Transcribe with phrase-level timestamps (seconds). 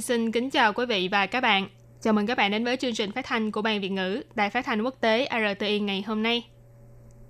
[0.00, 1.68] Xin kính chào quý vị và các bạn.
[2.00, 4.50] Chào mừng các bạn đến với chương trình phát thanh của Ban Việt ngữ Đài
[4.50, 6.44] Phát thanh Quốc tế RTI ngày hôm nay.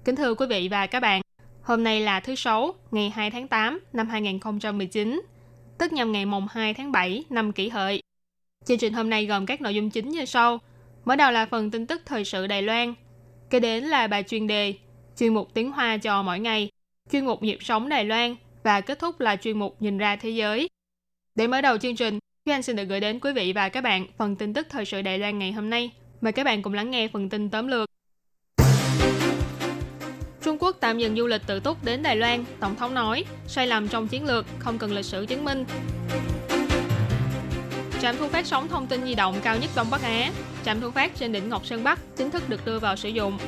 [0.04, 1.22] Kính thưa quý vị và các bạn,
[1.62, 5.22] hôm nay là thứ Sáu, ngày 2 tháng 8 năm 2019,
[5.78, 8.02] tức nhằm ngày mùng 2 tháng 7 năm kỷ hợi.
[8.64, 10.58] Chương trình hôm nay gồm các nội dung chính như sau.
[11.04, 12.94] Mở đầu là phần tin tức thời sự Đài Loan.
[13.50, 14.74] Kế đến là bài chuyên đề,
[15.18, 16.70] chuyên mục tiếng Hoa cho mỗi ngày,
[17.12, 20.30] chuyên mục nhịp sống Đài Loan và kết thúc là chuyên mục nhìn ra thế
[20.30, 20.68] giới.
[21.34, 23.80] Để mở đầu chương trình, Huy Anh xin được gửi đến quý vị và các
[23.80, 25.90] bạn phần tin tức thời sự Đài Loan ngày hôm nay.
[26.20, 27.90] Mời các bạn cùng lắng nghe phần tin tóm lược.
[30.42, 33.66] Trung Quốc tạm dừng du lịch tự túc đến Đài Loan, Tổng thống nói, sai
[33.66, 35.64] lầm trong chiến lược, không cần lịch sử chứng minh.
[38.02, 40.30] Trạm thu phát sóng thông tin di động cao nhất Đông Bắc Á,
[40.64, 43.38] trạm thu phát trên đỉnh Ngọc Sơn Bắc chính thức được đưa vào sử dụng.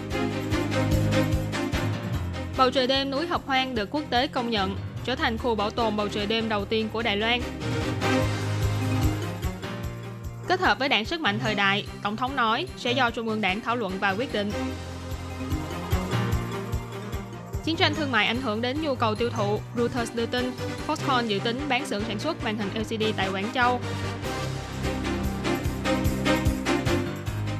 [2.59, 5.71] Bầu trời đêm núi Hợp Hoang được quốc tế công nhận, trở thành khu bảo
[5.71, 7.41] tồn bầu trời đêm đầu tiên của Đài Loan.
[10.51, 13.41] Kết hợp với đảng sức mạnh thời đại, Tổng thống nói sẽ do Trung ương
[13.41, 14.53] đảng thảo luận và quyết định.
[17.65, 20.53] Chiến tranh thương mại ảnh hưởng đến nhu cầu tiêu thụ, Reuters đưa tin
[20.87, 23.81] Foxconn dự tính bán xưởng sản xuất màn hình LCD tại Quảng Châu.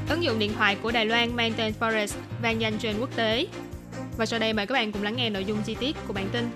[0.09, 3.47] Ứng dụng điện thoại của Đài Loan Maintain Forest vang danh trên quốc tế.
[4.17, 6.29] Và sau đây mời các bạn cùng lắng nghe nội dung chi tiết của bản
[6.33, 6.51] tin.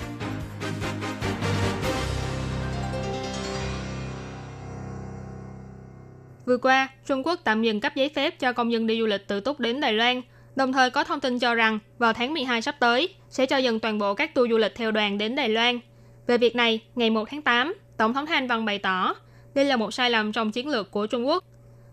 [6.47, 9.27] Vừa qua, Trung Quốc tạm dừng cấp giấy phép cho công dân đi du lịch
[9.27, 10.23] tự túc đến Đài Loan,
[10.57, 13.81] đồng thời có thông tin cho rằng vào tháng 12 sắp tới sẽ cho dừng
[13.81, 15.81] toàn bộ các tour du lịch theo đoàn đến Đài Loan.
[16.27, 19.15] Về việc này, ngày 1 tháng 8, Tổng thống Thanh Văn bày tỏ
[19.55, 21.45] đây là một sai lầm trong chiến lược của Trung Quốc.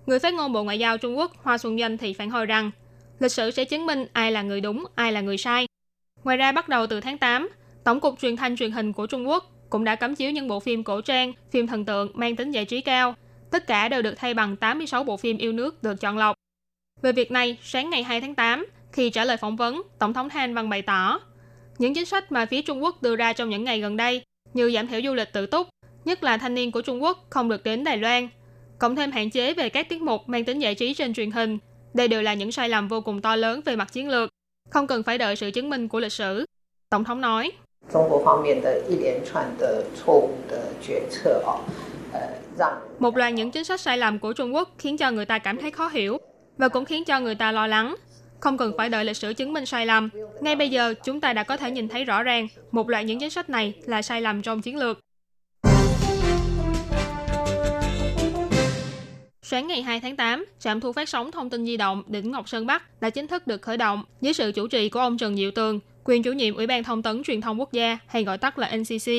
[0.05, 2.71] Người phát ngôn Bộ Ngoại giao Trung Quốc Hoa Xuân Doanh thì phản hồi rằng
[3.19, 5.67] lịch sử sẽ chứng minh ai là người đúng, ai là người sai.
[6.23, 7.49] Ngoài ra, bắt đầu từ tháng 8,
[7.83, 10.59] Tổng cục Truyền thanh Truyền hình của Trung Quốc cũng đã cấm chiếu những bộ
[10.59, 13.15] phim cổ trang, phim thần tượng mang tính giải trí cao.
[13.51, 16.35] Tất cả đều được thay bằng 86 bộ phim yêu nước được chọn lọc.
[17.01, 20.29] Về việc này, sáng ngày 2 tháng 8, khi trả lời phỏng vấn, Tổng thống
[20.29, 21.19] Han Văn bày tỏ,
[21.77, 24.23] những chính sách mà phía Trung Quốc đưa ra trong những ngày gần đây,
[24.53, 25.67] như giảm thiểu du lịch tự túc,
[26.05, 28.27] nhất là thanh niên của Trung Quốc không được đến Đài Loan,
[28.79, 31.57] cộng thêm hạn chế về các tiết mục mang tính giải trí trên truyền hình,
[31.93, 34.29] đây đều là những sai lầm vô cùng to lớn về mặt chiến lược,
[34.69, 36.45] không cần phải đợi sự chứng minh của lịch sử.
[36.89, 37.51] Tổng thống nói.
[42.57, 42.79] Dạ.
[42.99, 45.57] Một loạt những chính sách sai lầm của Trung Quốc khiến cho người ta cảm
[45.57, 46.17] thấy khó hiểu
[46.57, 47.95] và cũng khiến cho người ta lo lắng.
[48.39, 50.09] Không cần phải đợi lịch sử chứng minh sai lầm.
[50.41, 53.19] Ngay bây giờ, chúng ta đã có thể nhìn thấy rõ ràng một loạt những
[53.19, 54.99] chính sách này là sai lầm trong chiến lược.
[59.41, 62.49] Sáng ngày 2 tháng 8, trạm thu phát sóng thông tin di động đỉnh Ngọc
[62.49, 65.35] Sơn Bắc đã chính thức được khởi động dưới sự chủ trì của ông Trần
[65.35, 68.37] Diệu Tường, quyền chủ nhiệm Ủy ban Thông tấn Truyền thông Quốc gia hay gọi
[68.37, 69.11] tắt là NCC.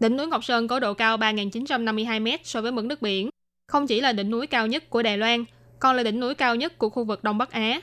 [0.00, 3.30] Đỉnh núi Ngọc Sơn có độ cao 3.952 m so với mực nước biển.
[3.68, 5.44] Không chỉ là đỉnh núi cao nhất của Đài Loan,
[5.78, 7.80] còn là đỉnh núi cao nhất của khu vực Đông Bắc Á.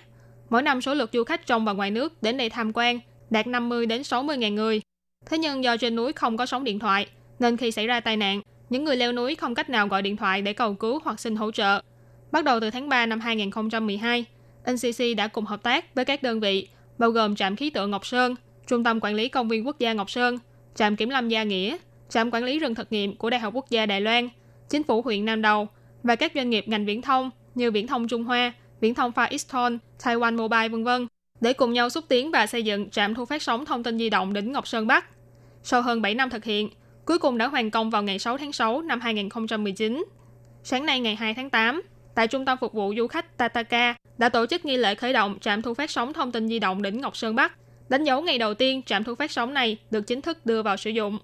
[0.50, 3.48] Mỗi năm số lượt du khách trong và ngoài nước đến đây tham quan đạt
[3.48, 4.82] 50 đến 60 ngàn người.
[5.26, 7.08] Thế nhưng do trên núi không có sóng điện thoại,
[7.40, 10.18] nên khi xảy ra tai nạn, những người leo núi không cách nào gọi điện
[10.18, 11.82] thoại để cầu cứu hoặc xin hỗ trợ.
[12.32, 14.26] Bắt đầu từ tháng 3 năm 2012,
[14.72, 16.68] NCC đã cùng hợp tác với các đơn vị
[16.98, 18.36] bao gồm trạm khí tượng Ngọc Sơn,
[18.68, 20.40] Trung tâm Quản lý Công viên Quốc gia Ngọc Sơn,
[20.76, 21.78] trạm Kiểm lâm Gia Nghĩa,
[22.12, 24.30] trạm quản lý rừng thực nghiệm của Đại học Quốc gia Đài Loan,
[24.70, 25.68] chính phủ huyện Nam Đầu
[26.04, 29.28] và các doanh nghiệp ngành viễn thông như Viễn thông Trung Hoa, Viễn thông Far
[29.30, 30.90] Eastern, Taiwan Mobile v.v.
[31.42, 34.10] để cùng nhau xúc tiến và xây dựng trạm thu phát sóng thông tin di
[34.10, 35.06] động đỉnh Ngọc Sơn Bắc.
[35.64, 36.70] Sau hơn 7 năm thực hiện,
[37.06, 40.06] cuối cùng đã hoàn công vào ngày 6 tháng 6 năm 2019.
[40.64, 41.82] Sáng nay ngày 2 tháng 8,
[42.16, 45.38] tại Trung tâm Phục vụ Du khách Tataka đã tổ chức nghi lễ khởi động
[45.42, 47.54] trạm thu phát sóng thông tin di động đỉnh Ngọc Sơn Bắc,
[47.90, 50.78] đánh dấu ngày đầu tiên trạm thu phát sóng này được chính thức đưa vào
[50.78, 51.18] sử dụng.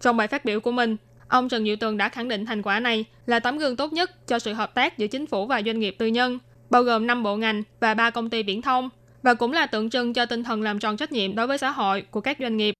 [0.00, 0.96] Trong bài phát biểu của mình,
[1.28, 4.26] ông Trần Diệu Tường đã khẳng định thành quả này là tấm gương tốt nhất
[4.26, 6.38] cho sự hợp tác giữa chính phủ và doanh nghiệp tư nhân,
[6.70, 8.90] bao gồm 5 bộ ngành và 3 công ty viễn thông,
[9.22, 11.70] và cũng là tượng trưng cho tinh thần làm tròn trách nhiệm đối với xã
[11.70, 12.74] hội của các doanh nghiệp.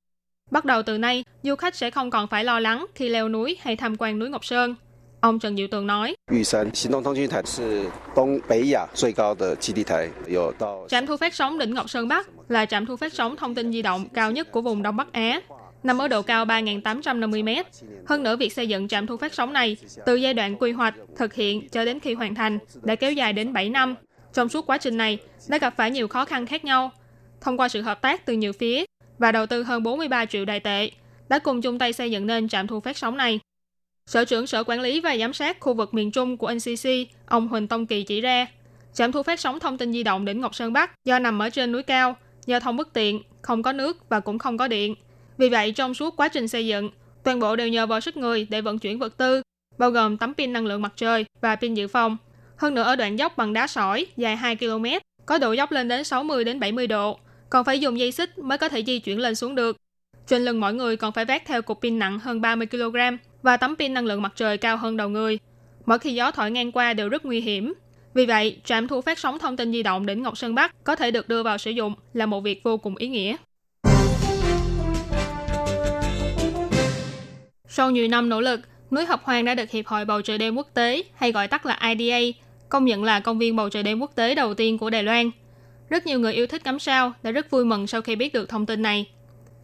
[0.51, 3.57] Bắt đầu từ nay, du khách sẽ không còn phải lo lắng khi leo núi
[3.61, 4.75] hay tham quan núi Ngọc Sơn.
[5.21, 6.17] Ông Trần Diệu Tường nói,
[10.89, 13.73] Trạm thu phát sóng đỉnh Ngọc Sơn Bắc là trạm thu phát sóng thông tin
[13.73, 15.41] di động cao nhất của vùng Đông Bắc Á,
[15.83, 17.67] nằm ở độ cao 3.850 mét.
[18.07, 19.77] Hơn nữa, việc xây dựng trạm thu phát sóng này
[20.07, 23.33] từ giai đoạn quy hoạch, thực hiện cho đến khi hoàn thành đã kéo dài
[23.33, 23.95] đến 7 năm.
[24.35, 26.91] Trong suốt quá trình này, đã gặp phải nhiều khó khăn khác nhau.
[27.41, 28.85] Thông qua sự hợp tác từ nhiều phía
[29.19, 30.91] và đầu tư hơn 43 triệu đại tệ,
[31.29, 33.41] đã cùng chung tay xây dựng nên trạm thu phát sóng này.
[34.07, 36.89] Sở trưởng Sở Quản lý và Giám sát khu vực miền Trung của NCC,
[37.27, 38.47] ông Huỳnh Tông Kỳ chỉ ra,
[38.95, 41.51] trạm thu phát sóng thông tin di động đỉnh Ngọc Sơn Bắc do nằm ở
[41.51, 42.17] trên núi cao,
[42.47, 44.95] giao thông bất tiện, không có nước và cũng không có điện.
[45.39, 46.91] Vì vậy, trong suốt quá trình xây dựng,
[47.25, 49.43] toàn bộ đều nhờ vào sức người để vận chuyển vật tư,
[49.79, 52.17] bao gồm tấm pin năng lượng mặt trời và pin dự phòng.
[52.57, 54.85] Hơn nữa ở đoạn dốc bằng đá sỏi dài 2 km,
[55.27, 57.19] có độ dốc lên đến 60 đến 70 độ,
[57.51, 59.77] còn phải dùng dây xích mới có thể di chuyển lên xuống được.
[60.27, 62.97] Trên lưng mỗi người còn phải vác theo cục pin nặng hơn 30 kg
[63.43, 65.39] và tấm pin năng lượng mặt trời cao hơn đầu người.
[65.87, 67.75] Mỗi khi gió thổi ngang qua đều rất nguy hiểm.
[68.15, 70.97] Vì vậy, trạm thu phát sóng thông tin di động đỉnh Ngọc Sơn Bắc có
[70.97, 73.37] thể được đưa vào sử dụng là một việc vô cùng ý nghĩa.
[77.79, 78.61] Sau nhiều năm nỗ lực,
[78.91, 81.67] núi Hợp Hoang đã được Hiệp hội Bầu trời đêm quốc tế, hay gọi tắt
[81.67, 82.19] là IDA,
[82.69, 85.31] công nhận là công viên bầu trời đêm quốc tế đầu tiên của Đài Loan.
[85.89, 88.49] Rất nhiều người yêu thích ngắm sao đã rất vui mừng sau khi biết được
[88.49, 89.07] thông tin này.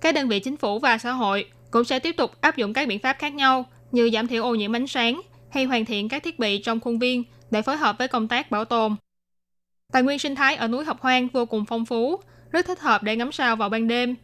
[0.01, 2.89] Các đơn vị chính phủ và xã hội cũng sẽ tiếp tục áp dụng các
[2.89, 5.21] biện pháp khác nhau như giảm thiểu ô nhiễm ánh sáng
[5.51, 8.51] hay hoàn thiện các thiết bị trong khuôn viên để phối hợp với công tác
[8.51, 8.97] bảo tồn.
[9.93, 12.21] Tài nguyên sinh thái ở núi Hợp Hoang vô cùng phong phú,
[12.51, 14.15] rất thích hợp để ngắm sao vào ban đêm.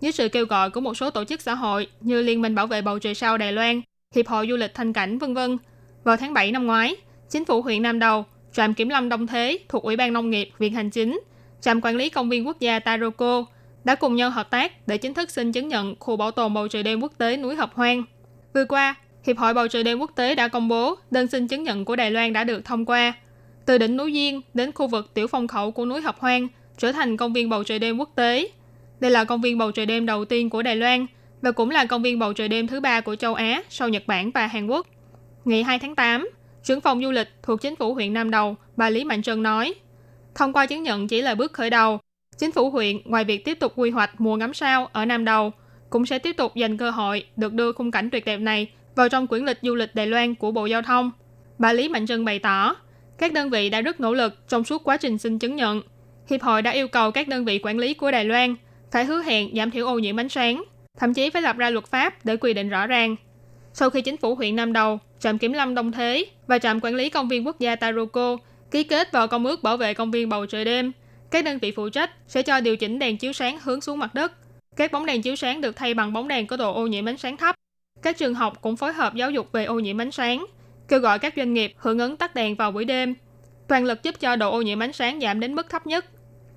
[0.00, 2.66] Dưới sự kêu gọi của một số tổ chức xã hội như Liên minh bảo
[2.66, 3.80] vệ bầu trời sao Đài Loan,
[4.14, 5.58] Hiệp hội Du lịch Thanh Cảnh, vân vân.
[6.04, 6.96] Vào tháng 7 năm ngoái,
[7.30, 10.50] chính phủ huyện Nam Đầu, trạm kiểm lâm Đông Thế thuộc Ủy ban Nông nghiệp,
[10.58, 11.20] Viện Hành Chính,
[11.60, 13.44] trạm quản lý công viên quốc gia Taroko
[13.84, 16.68] đã cùng nhau hợp tác để chính thức xin chứng nhận khu bảo tồn bầu
[16.68, 18.04] trời đêm quốc tế núi Hợp Hoang.
[18.54, 18.94] Vừa qua,
[19.26, 21.96] Hiệp hội Bầu trời đêm quốc tế đã công bố đơn xin chứng nhận của
[21.96, 23.12] Đài Loan đã được thông qua.
[23.66, 26.48] Từ đỉnh núi Duyên đến khu vực tiểu phong khẩu của núi Hợp Hoang
[26.78, 28.48] trở thành công viên bầu trời đêm quốc tế.
[29.00, 31.06] Đây là công viên bầu trời đêm đầu tiên của Đài Loan
[31.42, 34.02] và cũng là công viên bầu trời đêm thứ ba của châu Á sau Nhật
[34.06, 34.86] Bản và Hàn Quốc.
[35.44, 36.28] Ngày 2 tháng 8,
[36.62, 39.74] trưởng phòng du lịch thuộc chính phủ huyện Nam Đầu, bà Lý Mạnh Trân nói,
[40.34, 41.98] thông qua chứng nhận chỉ là bước khởi đầu.
[42.38, 45.52] Chính phủ huyện ngoài việc tiếp tục quy hoạch mùa ngắm sao ở Nam Đầu,
[45.90, 49.08] cũng sẽ tiếp tục dành cơ hội được đưa khung cảnh tuyệt đẹp này vào
[49.08, 51.10] trong quyển lịch du lịch Đài Loan của Bộ Giao thông.
[51.58, 52.76] Bà Lý Mạnh Trân bày tỏ,
[53.18, 55.82] các đơn vị đã rất nỗ lực trong suốt quá trình xin chứng nhận.
[56.30, 58.54] Hiệp hội đã yêu cầu các đơn vị quản lý của Đài Loan
[58.92, 60.64] phải hứa hẹn giảm thiểu ô nhiễm ánh sáng,
[60.98, 63.16] thậm chí phải lập ra luật pháp để quy định rõ ràng.
[63.72, 66.94] Sau khi chính phủ huyện Nam Đầu, trạm kiểm lâm Đông Thế và trạm quản
[66.94, 68.36] lý công viên quốc gia Taroko
[68.70, 70.92] ký kết vào công ước bảo vệ công viên bầu trời đêm,
[71.30, 74.14] các đơn vị phụ trách sẽ cho điều chỉnh đèn chiếu sáng hướng xuống mặt
[74.14, 74.32] đất.
[74.76, 77.18] Các bóng đèn chiếu sáng được thay bằng bóng đèn có độ ô nhiễm ánh
[77.18, 77.56] sáng thấp
[78.02, 80.46] các trường học cũng phối hợp giáo dục về ô nhiễm ánh sáng,
[80.88, 83.14] kêu gọi các doanh nghiệp hưởng ứng tắt đèn vào buổi đêm,
[83.68, 86.04] toàn lực giúp cho độ ô nhiễm ánh sáng giảm đến mức thấp nhất.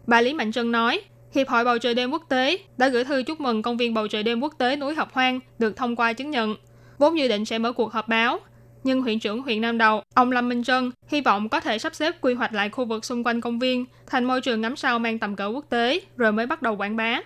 [0.08, 1.02] Bà Lý Mạnh Trân nói,
[1.36, 4.08] Hiệp hội Bầu trời đêm quốc tế đã gửi thư chúc mừng công viên bầu
[4.08, 6.56] trời đêm quốc tế núi Hợp Hoang được thông qua chứng nhận,
[6.98, 8.40] vốn dự định sẽ mở cuộc họp báo.
[8.84, 11.96] Nhưng huyện trưởng huyện Nam Đầu, ông Lâm Minh Trân, hy vọng có thể sắp
[11.96, 15.00] xếp quy hoạch lại khu vực xung quanh công viên thành môi trường ngắm sao
[15.00, 17.22] mang tầm cỡ quốc tế, rồi mới bắt đầu quảng bá.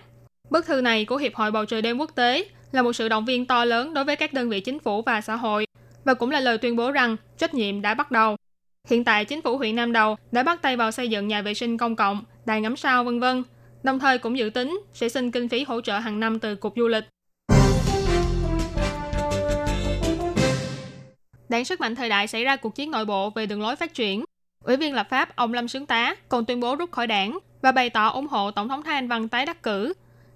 [0.50, 3.24] Bức thư này của Hiệp hội Bầu trời đêm quốc tế là một sự động
[3.24, 5.66] viên to lớn đối với các đơn vị chính phủ và xã hội
[6.04, 8.36] và cũng là lời tuyên bố rằng trách nhiệm đã bắt đầu.
[8.88, 11.54] Hiện tại chính phủ huyện Nam Đầu đã bắt tay vào xây dựng nhà vệ
[11.54, 13.42] sinh công cộng, đài ngắm sao vân vân,
[13.86, 16.72] đồng thời cũng dự tính sẽ xin kinh phí hỗ trợ hàng năm từ cục
[16.76, 17.04] du lịch.
[21.48, 23.94] Đảng sức mạnh thời đại xảy ra cuộc chiến nội bộ về đường lối phát
[23.94, 24.24] triển.
[24.64, 27.72] Ủy viên lập pháp ông Lâm Sướng Tá còn tuyên bố rút khỏi đảng và
[27.72, 29.92] bày tỏ ủng hộ Tổng thống Thái Anh Văn tái đắc cử.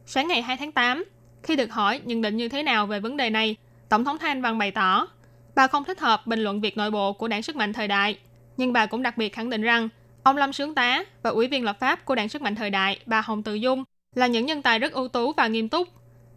[0.06, 1.04] Sáng ngày 2 tháng 8,
[1.42, 3.56] khi được hỏi nhận định như thế nào về vấn đề này,
[3.88, 5.06] Tổng thống Thanh Văn bày tỏ,
[5.54, 8.18] bà không thích hợp bình luận việc nội bộ của đảng sức mạnh thời đại,
[8.56, 9.88] nhưng bà cũng đặc biệt khẳng định rằng
[10.23, 12.99] ông Lâm Sướng Tá và ủy viên lập pháp của đảng sức mạnh thời đại,
[13.05, 13.83] bà Hồng Tự Dung,
[14.15, 15.87] là những nhân tài rất ưu tú và nghiêm túc.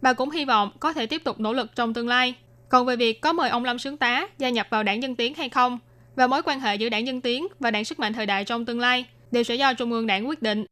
[0.01, 2.35] Bà cũng hy vọng có thể tiếp tục nỗ lực trong tương lai.
[2.69, 5.33] Còn về việc có mời ông Lâm Sướng Tá gia nhập vào đảng Dân Tiến
[5.33, 5.79] hay không,
[6.15, 8.65] và mối quan hệ giữa đảng Dân Tiến và đảng sức mạnh thời đại trong
[8.65, 10.65] tương lai đều sẽ do Trung ương đảng quyết định.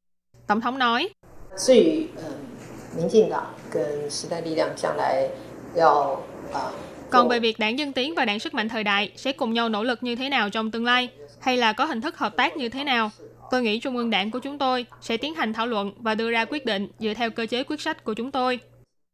[0.47, 1.09] Tổng thống nói,
[1.57, 2.23] 至于嗯，
[2.97, 5.27] 民进党跟时代力量将来
[5.75, 6.19] 要
[6.53, 6.71] 啊。
[7.09, 9.69] Còn về việc đảng Dân Tiến và đảng Sức mạnh thời đại sẽ cùng nhau
[9.69, 11.09] nỗ lực như thế nào trong tương lai,
[11.42, 13.10] hay là có hình thức hợp tác như thế nào,
[13.50, 16.30] tôi nghĩ Trung ương đảng của chúng tôi sẽ tiến hành thảo luận và đưa
[16.30, 18.60] ra quyết định dựa theo cơ chế quyết sách của chúng tôi.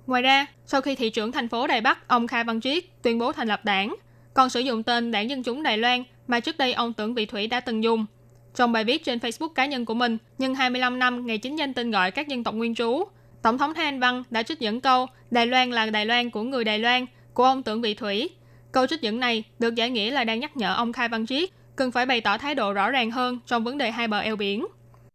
[0.07, 3.19] Ngoài ra, sau khi thị trưởng thành phố Đài Bắc ông Kha Văn Triết tuyên
[3.19, 3.97] bố thành lập đảng,
[4.35, 7.27] còn sử dụng tên Đảng Dân Chúng Đài Loan mà trước đây ông Tưởng Vị
[7.27, 8.07] Thủy đã từng dùng.
[8.55, 11.75] Trong bài viết trên Facebook cá nhân của mình, nhân 25 năm ngày chính danh
[11.75, 13.05] tên gọi các dân tộc nguyên trú,
[13.43, 16.43] Tổng thống Thái Anh Văn đã trích dẫn câu Đài Loan là Đài Loan của
[16.43, 18.31] người Đài Loan của ông Tưởng Vị Thủy.
[18.73, 21.51] Câu trích dẫn này được giải nghĩa là đang nhắc nhở ông Khai Văn Triết
[21.79, 24.37] cần phải bày tỏ thái độ rõ ràng hơn trong vấn đề hai bờ eo
[24.37, 24.67] biển.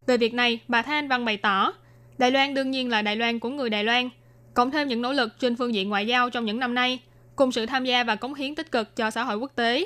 [0.08, 1.74] Về việc này, bà Thái Anh Văn bày tỏ,
[2.17, 4.10] Đài Loan đương nhiên là Đài Loan của người Đài Loan.
[4.53, 7.00] cộng thêm những nỗ lực trên phương diện ngoại giao trong những năm nay,
[7.36, 9.86] cùng sự tham gia và cống hiến tích cực cho xã hội quốc tế.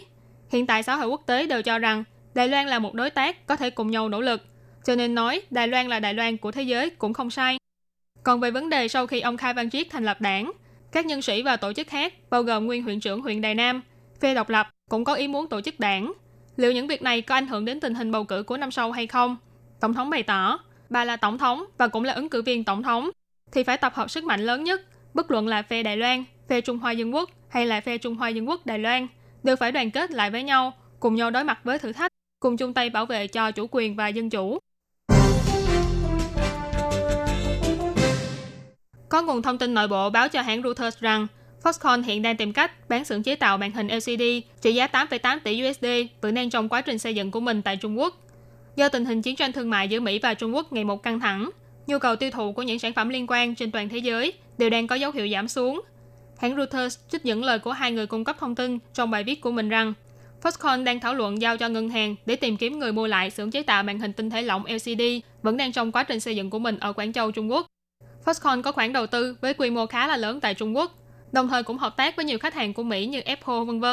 [0.49, 2.03] Hiện tại xã hội quốc tế đều cho rằng
[2.33, 4.45] Đài Loan là một đối tác có thể cùng nhau nỗ lực,
[4.85, 7.57] cho nên nói Đài Loan là Đài Loan của thế giới cũng không sai.
[8.23, 10.51] Còn về vấn đề sau khi ông Khai Văn Triết thành lập đảng,
[10.91, 13.81] các nhân sĩ và tổ chức khác, bao gồm nguyên huyện trưởng huyện Đài Nam,
[14.19, 16.13] phe độc lập cũng có ý muốn tổ chức đảng.
[16.57, 18.91] Liệu những việc này có ảnh hưởng đến tình hình bầu cử của năm sau
[18.91, 19.37] hay không?
[19.79, 20.59] Tổng thống bày tỏ,
[20.89, 23.09] bà là tổng thống và cũng là ứng cử viên tổng thống,
[23.51, 24.81] thì phải tập hợp sức mạnh lớn nhất,
[25.13, 28.15] bất luận là phe Đài Loan, phe Trung Hoa Dân Quốc hay là phe Trung
[28.15, 29.07] Hoa Dân Quốc Đài Loan,
[29.43, 32.57] đều phải đoàn kết lại với nhau, cùng nhau đối mặt với thử thách, cùng
[32.57, 34.59] chung tay bảo vệ cho chủ quyền và dân chủ.
[39.09, 41.27] Có nguồn thông tin nội bộ báo cho hãng Reuters rằng
[41.63, 44.23] Foxconn hiện đang tìm cách bán xưởng chế tạo màn hình LCD
[44.61, 45.85] trị giá 8,8 tỷ USD
[46.21, 48.17] vẫn đang trong quá trình xây dựng của mình tại Trung Quốc.
[48.75, 51.19] Do tình hình chiến tranh thương mại giữa Mỹ và Trung Quốc ngày một căng
[51.19, 51.49] thẳng,
[51.87, 54.69] nhu cầu tiêu thụ của những sản phẩm liên quan trên toàn thế giới đều
[54.69, 55.81] đang có dấu hiệu giảm xuống.
[56.37, 59.41] Hãng Reuters trích dẫn lời của hai người cung cấp thông tin trong bài viết
[59.41, 59.93] của mình rằng
[60.43, 63.51] Foxconn đang thảo luận giao cho ngân hàng để tìm kiếm người mua lại xưởng
[63.51, 65.01] chế tạo màn hình tinh thể lỏng LCD
[65.41, 67.65] vẫn đang trong quá trình xây dựng của mình ở Quảng Châu, Trung Quốc.
[68.25, 70.95] Foxconn có khoản đầu tư với quy mô khá là lớn tại Trung Quốc,
[71.31, 73.85] đồng thời cũng hợp tác với nhiều khách hàng của Mỹ như Apple v.v.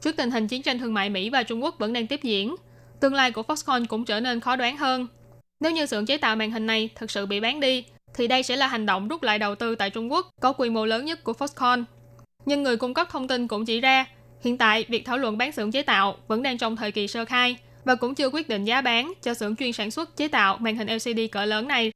[0.00, 2.54] Trước tình hình chiến tranh thương mại Mỹ và Trung Quốc vẫn đang tiếp diễn,
[3.00, 5.06] tương lai của Foxconn cũng trở nên khó đoán hơn.
[5.60, 7.84] Nếu như xưởng chế tạo màn hình này thực sự bị bán đi,
[8.14, 10.70] thì đây sẽ là hành động rút lại đầu tư tại Trung Quốc có quy
[10.70, 11.84] mô lớn nhất của Foxconn.
[12.46, 14.06] Nhưng người cung cấp thông tin cũng chỉ ra,
[14.40, 17.24] hiện tại việc thảo luận bán xưởng chế tạo vẫn đang trong thời kỳ sơ
[17.24, 20.58] khai và cũng chưa quyết định giá bán cho xưởng chuyên sản xuất chế tạo
[20.58, 21.92] màn hình LCD cỡ lớn này.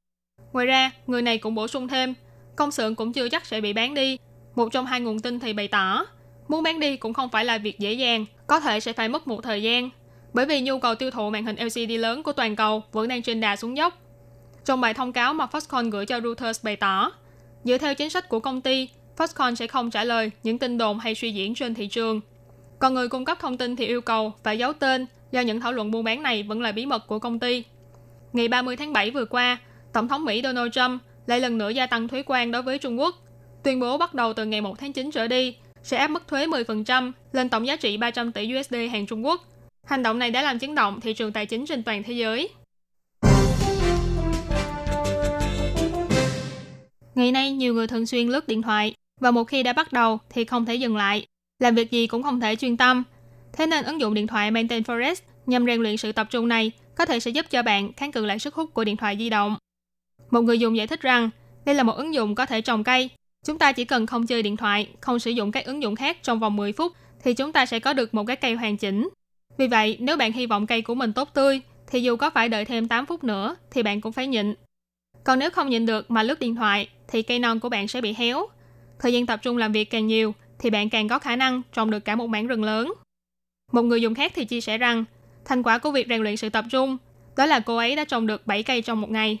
[0.53, 2.13] Ngoài ra, người này cũng bổ sung thêm,
[2.55, 4.17] công xưởng cũng chưa chắc sẽ bị bán đi.
[4.55, 6.05] Một trong hai nguồn tin thì bày tỏ,
[6.47, 9.27] muốn bán đi cũng không phải là việc dễ dàng, có thể sẽ phải mất
[9.27, 9.89] một thời gian,
[10.33, 13.21] bởi vì nhu cầu tiêu thụ màn hình LCD lớn của toàn cầu vẫn đang
[13.21, 13.97] trên đà xuống dốc.
[14.65, 17.11] Trong bài thông cáo mà Foxconn gửi cho Reuters bày tỏ,
[17.63, 20.99] dựa theo chính sách của công ty, Foxconn sẽ không trả lời những tin đồn
[20.99, 22.21] hay suy diễn trên thị trường.
[22.79, 25.71] Còn người cung cấp thông tin thì yêu cầu phải giấu tên do những thảo
[25.71, 27.63] luận buôn bán này vẫn là bí mật của công ty.
[28.33, 29.57] Ngày 30 tháng 7 vừa qua,
[29.93, 32.99] Tổng thống Mỹ Donald Trump lại lần nữa gia tăng thuế quan đối với Trung
[32.99, 33.15] Quốc,
[33.65, 36.47] tuyên bố bắt đầu từ ngày 1 tháng 9 trở đi sẽ áp mức thuế
[36.47, 39.41] 10% lên tổng giá trị 300 tỷ USD hàng Trung Quốc.
[39.87, 42.49] Hành động này đã làm chấn động thị trường tài chính trên toàn thế giới.
[47.15, 50.19] Ngày nay, nhiều người thường xuyên lướt điện thoại và một khi đã bắt đầu
[50.29, 51.25] thì không thể dừng lại.
[51.59, 53.03] Làm việc gì cũng không thể chuyên tâm.
[53.53, 56.47] Thế nên ứng dụng điện thoại mang tên Forest nhằm rèn luyện sự tập trung
[56.47, 59.15] này có thể sẽ giúp cho bạn kháng cự lại sức hút của điện thoại
[59.19, 59.57] di động.
[60.31, 61.29] Một người dùng giải thích rằng
[61.65, 63.09] đây là một ứng dụng có thể trồng cây.
[63.45, 66.17] Chúng ta chỉ cần không chơi điện thoại, không sử dụng các ứng dụng khác
[66.23, 66.91] trong vòng 10 phút
[67.23, 69.09] thì chúng ta sẽ có được một cái cây hoàn chỉnh.
[69.57, 72.49] Vì vậy, nếu bạn hy vọng cây của mình tốt tươi, thì dù có phải
[72.49, 74.55] đợi thêm 8 phút nữa thì bạn cũng phải nhịn.
[75.23, 78.01] Còn nếu không nhịn được mà lướt điện thoại thì cây non của bạn sẽ
[78.01, 78.47] bị héo.
[78.99, 81.91] Thời gian tập trung làm việc càng nhiều thì bạn càng có khả năng trồng
[81.91, 82.93] được cả một mảng rừng lớn.
[83.71, 85.05] Một người dùng khác thì chia sẻ rằng
[85.45, 86.97] thành quả của việc rèn luyện sự tập trung
[87.37, 89.37] đó là cô ấy đã trồng được 7 cây trong một ngày.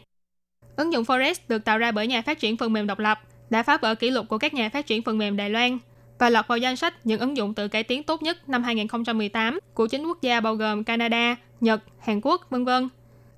[0.75, 3.63] Ứng dụng Forest được tạo ra bởi nhà phát triển phần mềm độc lập, đã
[3.63, 5.77] phá vỡ kỷ lục của các nhà phát triển phần mềm Đài Loan
[6.19, 9.59] và lọt vào danh sách những ứng dụng tự cải tiến tốt nhất năm 2018
[9.73, 12.89] của chính quốc gia bao gồm Canada, Nhật, Hàn Quốc, vân vân.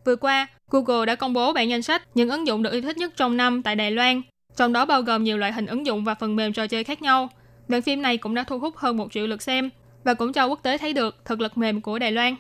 [0.06, 2.98] Vừa qua, Google đã công bố bản danh sách những ứng dụng được yêu thích
[2.98, 4.22] nhất trong năm tại Đài Loan,
[4.56, 7.02] trong đó bao gồm nhiều loại hình ứng dụng và phần mềm trò chơi khác
[7.02, 7.30] nhau.
[7.68, 9.70] Đoạn phim này cũng đã thu hút hơn một triệu lượt xem
[10.04, 12.36] và cũng cho quốc tế thấy được thực lực mềm của Đài Loan.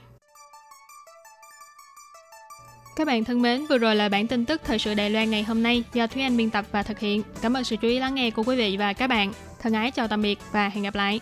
[2.98, 5.44] Các bạn thân mến, vừa rồi là bản tin tức thời sự Đài Loan ngày
[5.44, 7.22] hôm nay do Thúy Anh biên tập và thực hiện.
[7.42, 9.34] Cảm ơn sự chú ý lắng nghe của quý vị và các bạn.
[9.62, 11.20] Thân ái chào tạm biệt và hẹn gặp lại.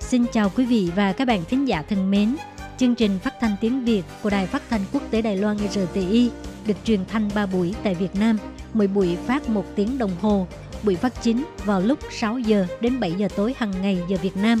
[0.00, 2.36] Xin chào quý vị và các bạn thính giả thân mến.
[2.78, 6.30] Chương trình phát thanh tiếng Việt của Đài Phát thanh Quốc tế Đài Loan RTI
[6.66, 8.38] được truyền thanh 3 buổi tại Việt Nam,
[8.74, 10.46] mỗi buổi phát 1 tiếng đồng hồ.
[10.82, 14.36] Buổi phát chính vào lúc 6 giờ đến 7 giờ tối hàng ngày giờ Việt
[14.36, 14.60] Nam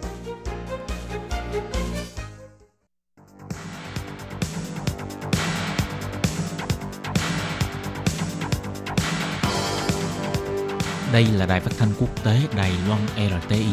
[11.13, 13.65] Đây là đài phát thanh quốc tế Đài Loan RTI,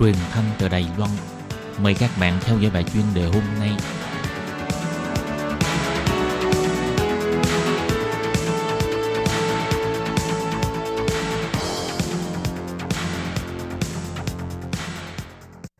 [0.00, 1.10] truyền thanh từ Đài Loan.
[1.82, 3.70] Mời các bạn theo dõi bài chuyên đề hôm nay.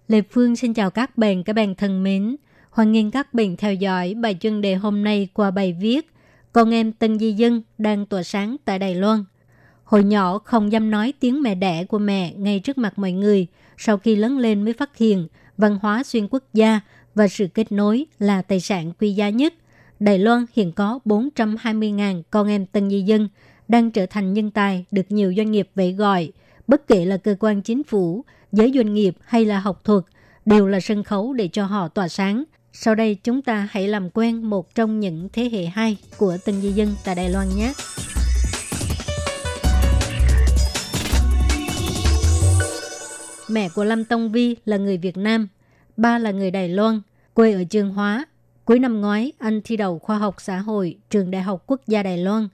[0.09, 2.37] Lê Phương xin chào các bạn, các bạn thân mến.
[2.71, 6.11] Hoan nghênh các bạn theo dõi bài chuyên đề hôm nay qua bài viết
[6.53, 9.25] Con em Tân Di Dân đang tỏa sáng tại Đài Loan.
[9.91, 13.47] Hồi nhỏ không dám nói tiếng mẹ đẻ của mẹ ngay trước mặt mọi người,
[13.79, 16.81] sau khi lớn lên mới phát hiện văn hóa xuyên quốc gia
[17.15, 19.55] và sự kết nối là tài sản quý giá nhất.
[20.01, 23.29] Đài Loan hiện có 420.000 con em tân di dân
[23.69, 26.33] đang trở thành nhân tài được nhiều doanh nghiệp vẫy gọi.
[26.67, 30.05] Bất kể là cơ quan chính phủ, giới doanh nghiệp hay là học thuật,
[30.47, 32.45] đều là sân khấu để cho họ tỏa sáng.
[32.73, 36.61] Sau đây chúng ta hãy làm quen một trong những thế hệ hai của tân
[36.61, 37.73] di dân tại Đài Loan nhé.
[43.51, 45.49] Mẹ của Lâm Tông Vi là người Việt Nam,
[45.97, 47.01] ba là người Đài Loan,
[47.35, 48.25] quê ở Trường Hóa.
[48.65, 52.03] Cuối năm ngoái, anh thi đậu khoa học xã hội trường Đại học Quốc gia
[52.03, 52.49] Đài Loan.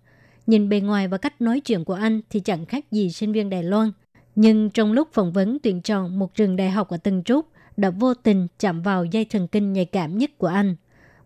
[0.47, 3.51] Nhìn bề ngoài và cách nói chuyện của anh thì chẳng khác gì sinh viên
[3.51, 3.93] Đài Loan.
[4.35, 7.91] Nhưng trong lúc phỏng vấn tuyển chọn một trường đại học ở Tân Trúc, đã
[7.91, 10.77] vô tình chạm vào dây thần kinh nhạy cảm nhất của anh.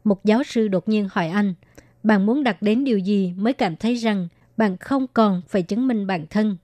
[0.04, 1.54] Một giáo sư đột nhiên hỏi anh,
[2.02, 5.88] bạn muốn đặt đến điều gì mới cảm thấy rằng bạn không còn phải chứng
[5.88, 6.56] minh bản thân.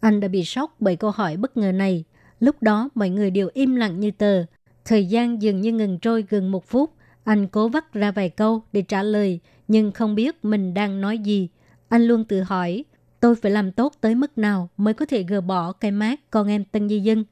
[0.00, 2.04] Anh đã bị sốc bởi câu hỏi bất ngờ này
[2.44, 4.44] Lúc đó mọi người đều im lặng như tờ.
[4.84, 6.90] Thời gian dường như ngừng trôi gần một phút.
[7.24, 11.18] Anh cố vắt ra vài câu để trả lời, nhưng không biết mình đang nói
[11.18, 11.48] gì.
[11.88, 12.84] Anh luôn tự hỏi,
[13.20, 16.48] tôi phải làm tốt tới mức nào mới có thể gỡ bỏ cái mát con
[16.48, 17.24] em Tân Di Dân.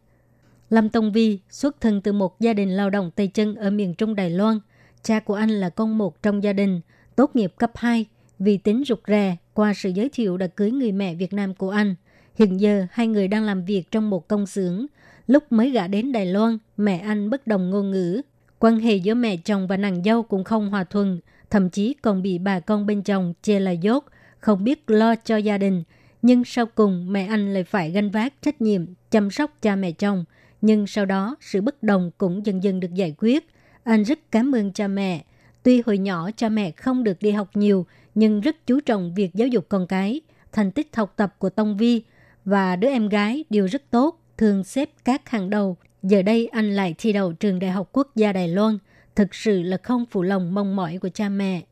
[0.71, 3.95] Lâm Tông Vi xuất thân từ một gia đình lao động tây chân ở miền
[3.95, 4.59] Trung Đài Loan.
[5.03, 6.81] Cha của anh là con một trong gia đình,
[7.17, 8.07] tốt nghiệp cấp 2.
[8.39, 11.71] Vì tính rụt rè, qua sự giới thiệu đã cưới người mẹ Việt Nam của
[11.71, 11.95] anh.
[12.35, 14.87] Hiện giờ, hai người đang làm việc trong một công xưởng.
[15.27, 18.23] Lúc mới gả đến Đài Loan, mẹ anh bất đồng ngôn ngữ.
[18.59, 22.23] Quan hệ giữa mẹ chồng và nàng dâu cũng không hòa thuận, thậm chí còn
[22.23, 24.05] bị bà con bên chồng chê là dốt,
[24.39, 25.83] không biết lo cho gia đình.
[26.23, 29.93] Nhưng sau cùng mẹ anh lại phải gánh vác trách nhiệm chăm sóc cha mẹ
[29.93, 30.25] chồng.
[30.61, 33.49] Nhưng sau đó sự bất đồng cũng dần dần được giải quyết.
[33.85, 35.25] Anh rất cảm ơn cha mẹ.
[35.63, 39.35] Tuy hồi nhỏ cha mẹ không được đi học nhiều, nhưng rất chú trọng việc
[39.35, 40.21] giáo dục con cái.
[40.53, 42.03] Thành tích học tập của Tông Vi
[42.45, 45.77] và đứa em gái đều rất tốt thường xếp các hàng đầu.
[46.03, 48.79] Giờ đây anh lại thi đậu trường Đại học Quốc gia Đài Loan.
[49.15, 51.63] Thực sự là không phụ lòng mong mỏi của cha mẹ.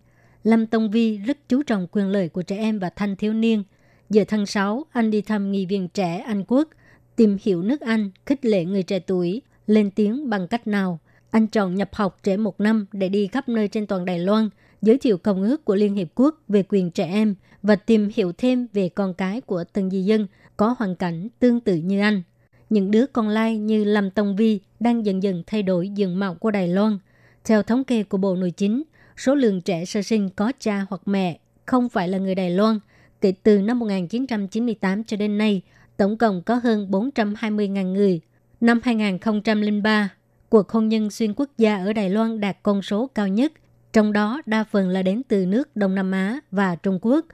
[0.45, 3.65] Lâm Tông Vi rất chú trọng quyền lợi của trẻ em và thanh thiếu niên.
[4.11, 6.69] Giờ tháng 6, anh đi thăm nghị viện trẻ Anh Quốc,
[7.17, 10.99] tìm hiểu nước Anh, khích lệ người trẻ tuổi, lên tiếng bằng cách nào.
[11.31, 14.49] Anh chọn nhập học trẻ một năm để đi khắp nơi trên toàn Đài Loan,
[14.83, 18.33] giới thiệu công ước của Liên Hiệp Quốc về quyền trẻ em và tìm hiểu
[18.39, 22.23] thêm về con cái của từng di dân có hoàn cảnh tương tự như anh
[22.71, 26.35] những đứa con lai như Lâm Tông Vi đang dần dần thay đổi diện mạo
[26.35, 26.99] của Đài Loan.
[27.45, 28.83] Theo thống kê của Bộ Nội chính,
[29.17, 32.79] số lượng trẻ sơ sinh có cha hoặc mẹ không phải là người Đài Loan.
[33.21, 35.63] Kể từ năm 1998 cho đến nay,
[35.97, 38.21] tổng cộng có hơn 420.000 người.
[38.61, 40.09] Năm 2003,
[40.49, 43.53] cuộc hôn nhân xuyên quốc gia ở Đài Loan đạt con số cao nhất,
[43.93, 47.27] trong đó đa phần là đến từ nước Đông Nam Á và Trung Quốc.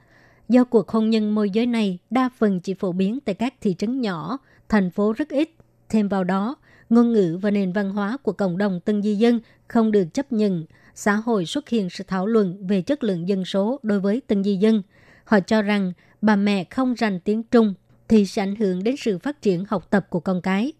[0.49, 3.75] Do cuộc hôn nhân môi giới này đa phần chỉ phổ biến tại các thị
[3.77, 4.37] trấn nhỏ,
[4.69, 5.49] thành phố rất ít.
[5.89, 6.55] Thêm vào đó,
[6.89, 10.31] ngôn ngữ và nền văn hóa của cộng đồng tân di dân không được chấp
[10.31, 10.65] nhận.
[10.95, 14.43] Xã hội xuất hiện sự thảo luận về chất lượng dân số đối với tân
[14.43, 14.81] di dân.
[15.23, 17.73] Họ cho rằng bà mẹ không rành tiếng Trung
[18.07, 20.73] thì sẽ ảnh hưởng đến sự phát triển học tập của con cái.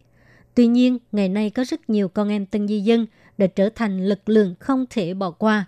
[0.55, 3.05] Tuy nhiên, ngày nay có rất nhiều con em tân di dân
[3.37, 5.65] đã trở thành lực lượng không thể bỏ qua.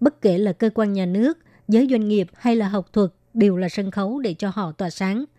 [0.00, 3.56] Bất kể là cơ quan nhà nước, giới doanh nghiệp hay là học thuật đều
[3.56, 5.24] là sân khấu để cho họ tỏa sáng–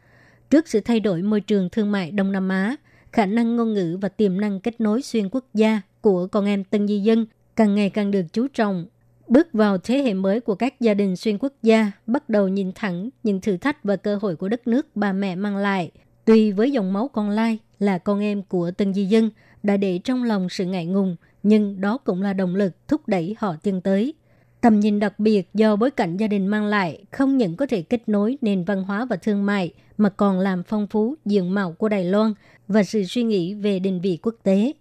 [0.50, 2.76] Trước sự thay đổi môi trường thương mại Đông Nam Á,
[3.12, 6.64] khả năng ngôn ngữ và tiềm năng kết nối xuyên quốc gia của con em
[6.64, 8.86] tân di dân càng ngày càng được chú trọng.
[9.28, 12.72] Bước vào thế hệ mới của các gia đình xuyên quốc gia, bắt đầu nhìn
[12.76, 15.92] thẳng những thử thách và cơ hội của đất nước bà mẹ mang lại.
[16.26, 19.30] Tuy với dòng máu con lai là con em của tân di dân
[19.64, 23.36] đã để trong lòng sự ngại ngùng, nhưng đó cũng là động lực thúc đẩy
[23.40, 24.14] họ tiến tới.
[24.62, 27.82] Tầm nhìn đặc biệt do bối cảnh gia đình mang lại không những có thể
[27.82, 31.72] kết nối nền văn hóa và thương mại mà còn làm phong phú diện mạo
[31.72, 32.34] của Đài Loan
[32.68, 34.74] và sự suy nghĩ về định vị quốc tế.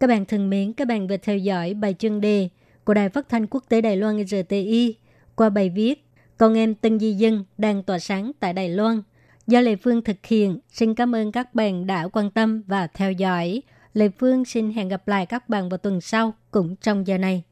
[0.00, 2.48] Các bạn thân mến, các bạn vừa theo dõi bài chương đề
[2.84, 4.94] của Đài Phát thanh Quốc tế Đài Loan RTI
[5.34, 6.04] qua bài viết
[6.36, 9.02] Con em Tân Di Dân đang tỏa sáng tại Đài Loan.
[9.46, 10.58] do Lê Phương thực hiện.
[10.72, 13.62] Xin cảm ơn các bạn đã quan tâm và theo dõi.
[13.94, 17.42] Lê Phương xin hẹn gặp lại các bạn vào tuần sau cũng trong giờ này.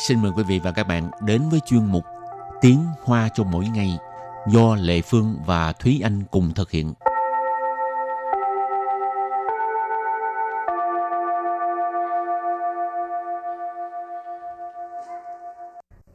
[0.00, 2.04] Xin mời quý vị và các bạn đến với chuyên mục
[2.60, 3.98] Tiếng Hoa cho mỗi ngày
[4.48, 6.92] do Lệ Phương và Thúy Anh cùng thực hiện.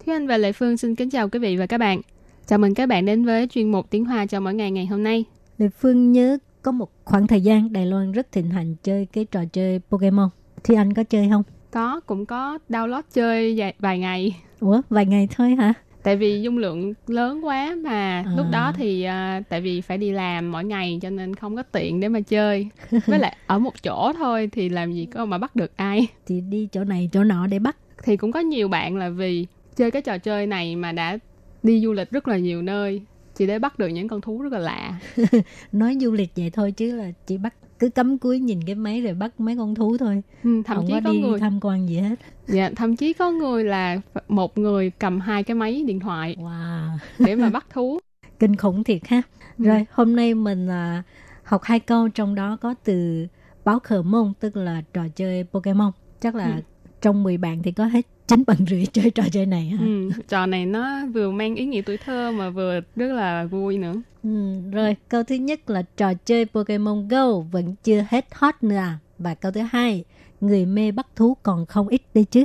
[0.05, 2.01] Thúy Anh và Lệ Phương xin kính chào quý vị và các bạn.
[2.45, 5.03] Chào mừng các bạn đến với chuyên mục Tiếng Hoa cho mỗi ngày ngày hôm
[5.03, 5.25] nay.
[5.57, 9.25] Lê Phương nhớ có một khoảng thời gian Đài Loan rất thịnh hành chơi cái
[9.25, 10.29] trò chơi Pokemon.
[10.63, 11.43] Thì anh có chơi không?
[11.75, 14.35] Có, cũng có download chơi vài, vài ngày.
[14.59, 15.73] Ủa, vài ngày thôi hả?
[16.03, 18.33] Tại vì dung lượng lớn quá mà À.
[18.37, 21.63] lúc đó thì à, tại vì phải đi làm mỗi ngày cho nên không có
[21.63, 22.67] tiện để mà chơi.
[23.05, 26.07] Với lại ở một chỗ thôi thì làm gì có mà bắt được ai.
[26.27, 27.77] Thì đi chỗ này chỗ nọ để bắt.
[28.03, 31.17] Thì cũng có nhiều bạn là vì chơi cái trò chơi này mà đã
[31.63, 33.01] đi du lịch rất là nhiều nơi
[33.35, 34.99] chỉ để bắt được những con thú rất là lạ.
[35.71, 39.01] Nói du lịch vậy thôi chứ là chỉ bắt cứ cắm cúi nhìn cái máy
[39.01, 40.21] rồi bắt mấy con thú thôi.
[40.43, 42.19] Ừ, thậm không chí có có đi người tham quan gì hết.
[42.47, 46.97] dạ, thậm chí có người là một người cầm hai cái máy điện thoại Wow,
[47.23, 47.99] để mà bắt thú.
[48.39, 49.21] kinh khủng thiệt ha.
[49.57, 49.65] Ừ.
[49.65, 51.03] Rồi, hôm nay mình à,
[51.43, 53.27] học hai câu trong đó có từ
[53.65, 55.91] báo khờ môn tức là trò chơi Pokemon.
[56.21, 56.61] Chắc là Ừ.
[57.01, 59.78] trong 10 bạn thì có hết 9 bạn rưỡi chơi trò chơi này ha.
[59.80, 63.78] Ừ, trò này nó vừa mang ý nghĩa tuổi thơ mà vừa rất là vui
[63.78, 63.94] nữa.
[64.22, 68.76] Ừ, rồi câu thứ nhất là trò chơi Pokemon Go vẫn chưa hết hot nữa
[68.76, 68.98] à.
[69.18, 70.04] Và câu thứ hai,
[70.40, 72.44] người mê bắt thú còn không ít đấy chứ.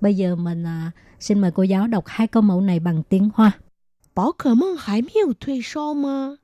[0.00, 3.30] Bây giờ mình à, xin mời cô giáo đọc hai câu mẫu này bằng tiếng
[3.34, 3.52] Hoa.
[4.12, 6.38] 宝可梦还没有退烧吗？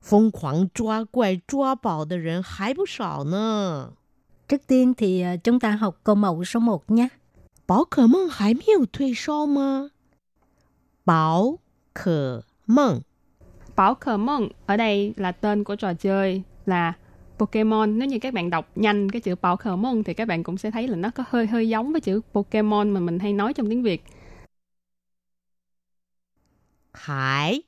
[0.00, 3.94] 疯狂抓怪抓宝的人还不少呢。
[4.48, 7.08] Trước tiên thì à, chúng ta học câu mẫu số 1 nhé.
[7.68, 9.90] 宝可梦还没有退烧吗？
[11.04, 11.58] 宝
[11.92, 13.02] 可梦
[13.76, 16.92] Bảo khờ mông ở đây là tên của trò chơi là
[17.38, 17.98] Pokemon.
[17.98, 20.58] Nếu như các bạn đọc nhanh cái chữ bảo khờ mông thì các bạn cũng
[20.58, 23.54] sẽ thấy là nó có hơi hơi giống với chữ Pokemon mà mình hay nói
[23.54, 24.02] trong tiếng Việt.
[26.94, 27.64] 还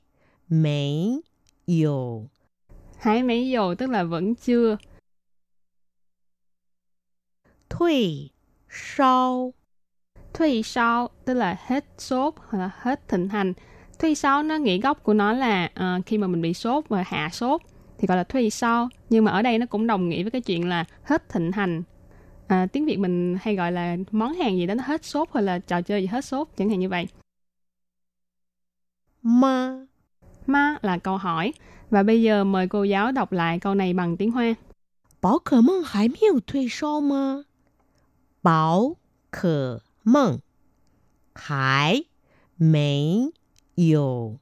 [0.46, 1.20] 没
[1.66, 2.29] 有
[2.99, 4.79] Hãy mấy dồ tức là vẫn chưa.
[7.68, 8.33] 退
[8.68, 9.53] 烧，
[10.34, 13.54] Thuy sau tức là hết sốt hoặc là hết thịnh hành.
[14.00, 17.04] Thuy sau nó nghĩa gốc của nó là uh, khi mà mình bị sốt và
[17.08, 17.62] hạ sốt
[17.98, 20.41] thì gọi là thuy sau Nhưng mà ở đây nó cũng đồng nghĩa với cái
[20.41, 21.84] chuyện là hết thịnh hành.
[22.48, 25.41] À, tiếng Việt mình hay gọi là món hàng gì đó nó hết sốt hoặc
[25.41, 27.08] là trò chơi gì hết sốt chẳng hạn như vậy.
[29.22, 29.86] Ma
[30.48, 31.54] Ma là câu hỏi.
[31.89, 34.54] Và bây giờ mời cô giáo đọc lại câu này bằng tiếng Hoa.
[35.22, 37.36] Bảo cờ mong hãy miêu thuy sao mà?
[38.44, 38.96] Bảo
[39.32, 40.38] cờ 梦
[41.35, 42.05] 还
[42.57, 43.31] 没
[43.75, 44.38] 有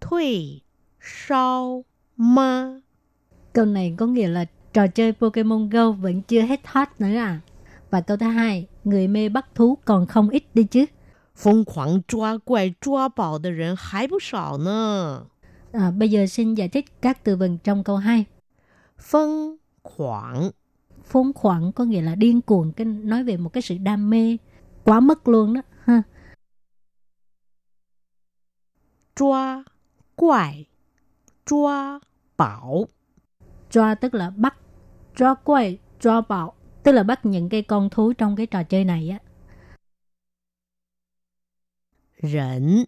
[0.00, 0.62] 退
[1.00, 1.84] 烧
[2.16, 2.80] 吗？
[3.52, 7.40] Câu này có nghĩa là trò chơi Pokemon Go vẫn chưa hết hot nữa à.
[7.90, 10.86] Và câu thứ hai, người mê bắt thú còn không ít đi chứ.
[11.36, 15.26] 疯狂抓怪抓宝的人还不少呢。
[15.72, 18.24] À, bây giờ xin giải thích các từ vựng trong câu 2.
[18.98, 20.50] 疯狂
[21.04, 24.36] Phóng khoáng có nghĩa là điên cuồng, cái nói về một cái sự đam mê
[24.85, 26.03] quá mức luôn đó ha.
[29.15, 29.63] Choa
[30.15, 30.65] quải
[31.45, 31.99] choa
[32.37, 32.87] bảo
[33.69, 34.57] choa tức là bắt.
[35.15, 38.85] Choa quay choa bảo tức là bắt những cái con thú trong cái trò chơi
[38.85, 39.19] này á.
[42.21, 42.83] Rỉnh.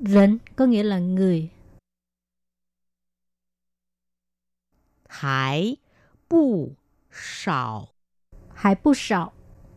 [0.00, 1.50] Rỉnh có nghĩa là người.
[5.08, 5.76] Hải
[6.30, 6.72] bù
[7.12, 7.88] sào.
[8.54, 9.32] Hải bù sào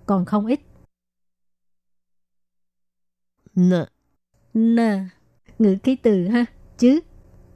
[0.06, 0.60] còn không ít.
[3.55, 3.87] 呢。
[4.55, 5.09] N,
[5.59, 6.45] ngữ khí từ ha,
[6.79, 7.01] chứ,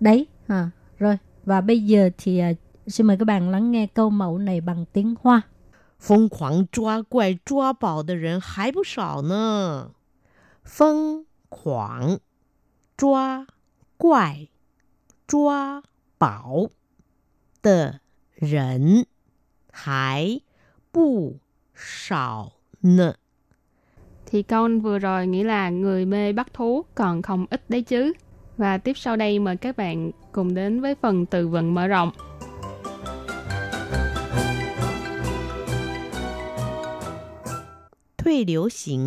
[0.00, 0.70] đấy, ha.
[0.98, 2.52] Rồi, và bây giờ thì à,
[2.86, 5.42] xin mời các bạn lắng nghe câu mẫu này bằng tiếng Hoa.
[6.00, 9.90] 疯狂抓怪抓宝的人还不少呢。
[10.64, 12.20] 疯狂
[12.96, 13.46] 抓
[13.98, 14.48] 怪
[15.26, 15.82] 抓
[16.16, 16.70] 宝
[17.60, 18.00] 的
[18.34, 19.06] 人
[19.70, 20.40] 还
[20.90, 21.38] 不
[21.74, 23.16] 少呢。
[24.35, 28.13] thì con vừa rồi nghĩ là người mê bắt thú còn không ít đấy chứ.
[28.57, 32.11] Và tiếp sau đây mời các bạn cùng đến với phần từ vựng mở rộng.
[38.17, 38.99] Thuy liễu xỉn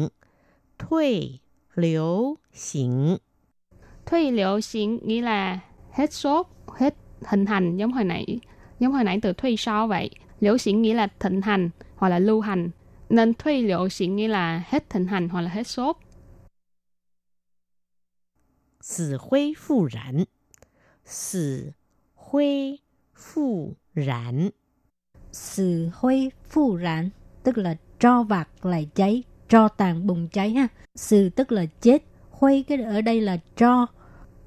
[0.78, 1.38] Thuy
[1.74, 2.90] liễu xỉn
[4.06, 5.58] Thuy liễu xỉn nghĩa là
[5.90, 6.94] hết sốt, hết
[7.26, 8.38] hình thành giống hồi nãy
[8.80, 10.10] giống hồi nãy từ thuy sao vậy.
[10.40, 12.70] Liễu xỉn nghĩa là thịnh hành hoặc là lưu hành
[13.08, 15.96] nên thuy liệu sẽ nghĩa là hết thịnh hành hoặc là hết sốt.
[18.80, 20.24] Sử huy phụ rản
[21.04, 21.70] Sử
[22.14, 22.78] huy
[23.16, 24.50] phụ rản
[25.32, 27.10] Sử huy phụ rản
[27.42, 30.68] tức là cho vạc lại cháy, cho tàn bùng cháy ha.
[30.94, 33.86] Sử tức là chết, huy cái ở đây là cho.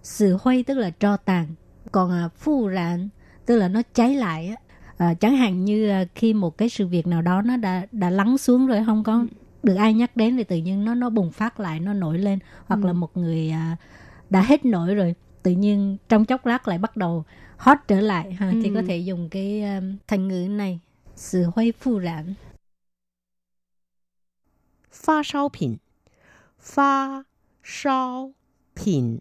[0.04, 1.48] Sử huy tức là cho tàn,
[1.92, 3.10] còn à, phụ rản
[3.46, 4.56] tức là nó cháy lại á
[5.02, 8.10] à, chẳng hạn như ờ, khi một cái sự việc nào đó nó đã đã
[8.10, 9.28] lắng xuống rồi không có ừ.
[9.64, 12.40] được ai nhắc đến thì tự nhiên nó nó bùng phát lại nó nổi lên
[12.66, 12.88] hoặc ừ.
[12.88, 13.78] là một người à,
[14.30, 17.24] đã hết nổi rồi tự nhiên trong chốc lát lại bắt đầu
[17.58, 18.60] hot trở lại ha ừ.
[18.64, 18.86] thì có ừ.
[18.88, 20.80] thể dùng cái um, thành ngữ này
[21.16, 22.34] sự huy phu rãn
[24.92, 25.76] pha sao pin
[26.60, 27.24] pha
[27.64, 28.32] sao
[28.76, 29.18] pin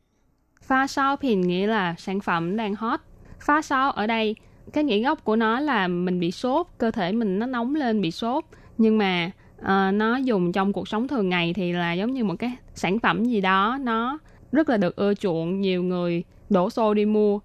[0.62, 3.00] pha sao pin nghĩa là sản phẩm đang hot.
[3.40, 4.36] Pha sao ở đây
[4.73, 8.01] cái nghĩa gốc của nó là mình bị sốt, cơ thể mình nó nóng lên
[8.01, 8.43] bị sốt.
[8.77, 9.31] Nhưng mà
[9.61, 12.99] ờ, nó dùng trong cuộc sống thường ngày thì là giống như một cái sản
[12.99, 14.19] phẩm gì đó, nó
[14.51, 17.39] rất là được ưa chuộng, nhiều người đổ xô đi mua.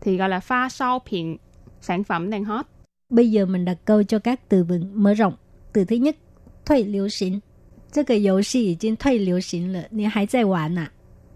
[0.00, 1.36] Thì gọi là pha sao phiện,
[1.80, 2.66] sản phẩm đang hot.
[3.12, 5.34] bây giờ mình đặt câu cho các từ vựng mở rộng
[5.72, 6.16] từ thứ nhất
[6.64, 7.42] 退流行
[7.90, 10.88] 这个游戏已经退流行了你还在玩呐、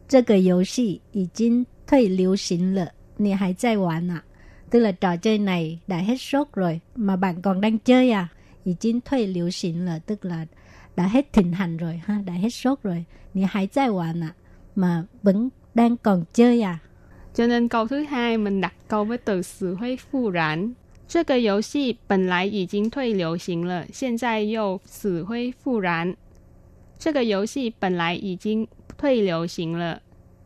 [0.08, 4.22] 这个游戏已经退流行了你还在玩呐、
[4.70, 8.28] tức là trò chơi này đã hết sốt rồi mà bạn còn đang chơi à
[8.64, 10.46] 已经退流行了 tức là
[10.96, 14.34] đã hết thịnh hành rồi ha đã hết sốt rồi 你还在玩呐、
[14.74, 16.78] mà vẫn đang còn chơi à
[17.34, 20.74] Cho nên câu thứ hai mình đặt câu với từ sự huy phu rãn.
[21.08, 26.16] 这个游戏本来已经退流行了，现在又死灰复燃。
[26.98, 28.66] 这个游戏本来已经
[28.98, 30.00] 退流行了，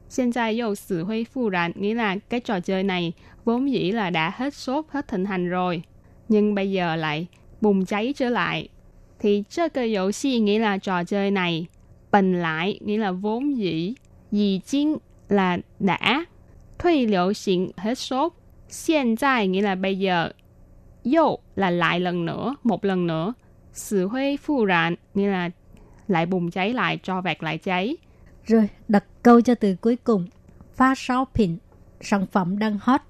[0.09, 3.15] 现在又死灰复燃，nghĩa là cái trò chơi này
[3.46, 5.82] vốn dĩ là đã hết sốt, hết thịnh hành rồi,
[6.30, 7.28] nhưng bây giờ lại
[7.62, 8.70] bùng cháy trở lại.
[9.20, 11.68] Thì chơi cơ dấu si nghĩa là trò chơi này,
[12.12, 13.94] bình lại nghĩa là vốn dĩ,
[14.32, 14.98] dĩ chính
[15.30, 16.26] là đã,
[16.80, 18.34] thuy liệu xịn hết sốt,
[18.88, 20.32] hiện tại nghĩa là bây giờ,
[21.04, 23.34] dâu là lại lần nữa, một lần nữa,
[23.74, 25.50] sự huy phu rạn nghĩa là
[26.08, 27.98] lại bùng cháy lại, cho vẹt lại cháy.
[28.46, 30.28] Rồi đặt câu cho từ cuối cùng,
[30.74, 31.58] pha sáu pin,
[32.02, 33.02] sản phẩm đang hot.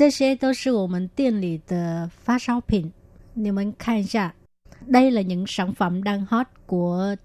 [0.00, 2.92] 这些都是我们店里的发烧品。
[3.34, 4.34] 你们看一下，
[4.86, 7.16] đây là những sản phẩm đang hot của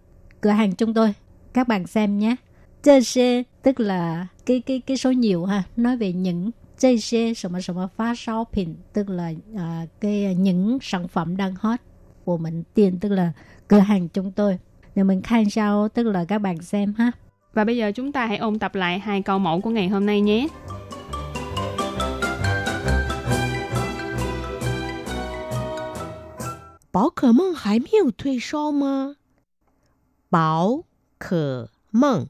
[0.41, 1.13] cửa hàng chúng tôi.
[1.53, 2.36] Các bạn xem nhé.
[2.84, 9.34] 这些 tức là cái cái cái số nhiều ha, nói về những 这些什么什么发烧品 tức là
[9.57, 11.79] à, cái những sản phẩm đang hot
[12.23, 13.31] của mình tiền tức là
[13.67, 14.60] cửa hàng chúng tôi.
[14.95, 17.12] Để mình看 sao tức là các bạn xem ha.
[17.53, 20.05] Và bây giờ chúng ta hãy ôn tập lại hai câu mẫu của ngày hôm
[20.05, 20.47] nay nhé.
[26.95, 29.15] 宝可梦还没有退烧吗？
[30.29, 30.84] 宝
[31.17, 32.27] 可梦，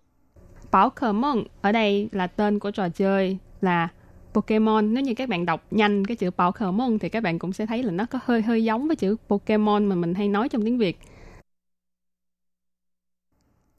[0.72, 3.90] Bảo cờ mông ở đây là tên của trò chơi là
[4.34, 4.94] Pokemon.
[4.94, 7.54] Nếu như các bạn đọc nhanh cái chữ bảo cờ mông thì các bạn cũng
[7.54, 10.50] sẽ thấy là nó có hơi hơi giống với chữ Pokemon mà mình hay nói
[10.50, 10.98] trong tiếng Việt.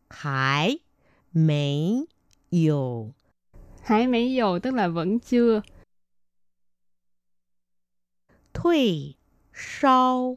[0.09, 0.79] 还
[1.33, 2.07] 没
[2.51, 3.13] 有
[3.83, 5.63] Hãy mấy dồ tức là vẫn chưa.
[8.53, 9.17] 退
[9.53, 10.37] 烧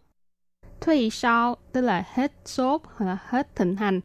[0.81, 4.01] Thuy sao tức là hết sốt hoặc là hết thịnh hành.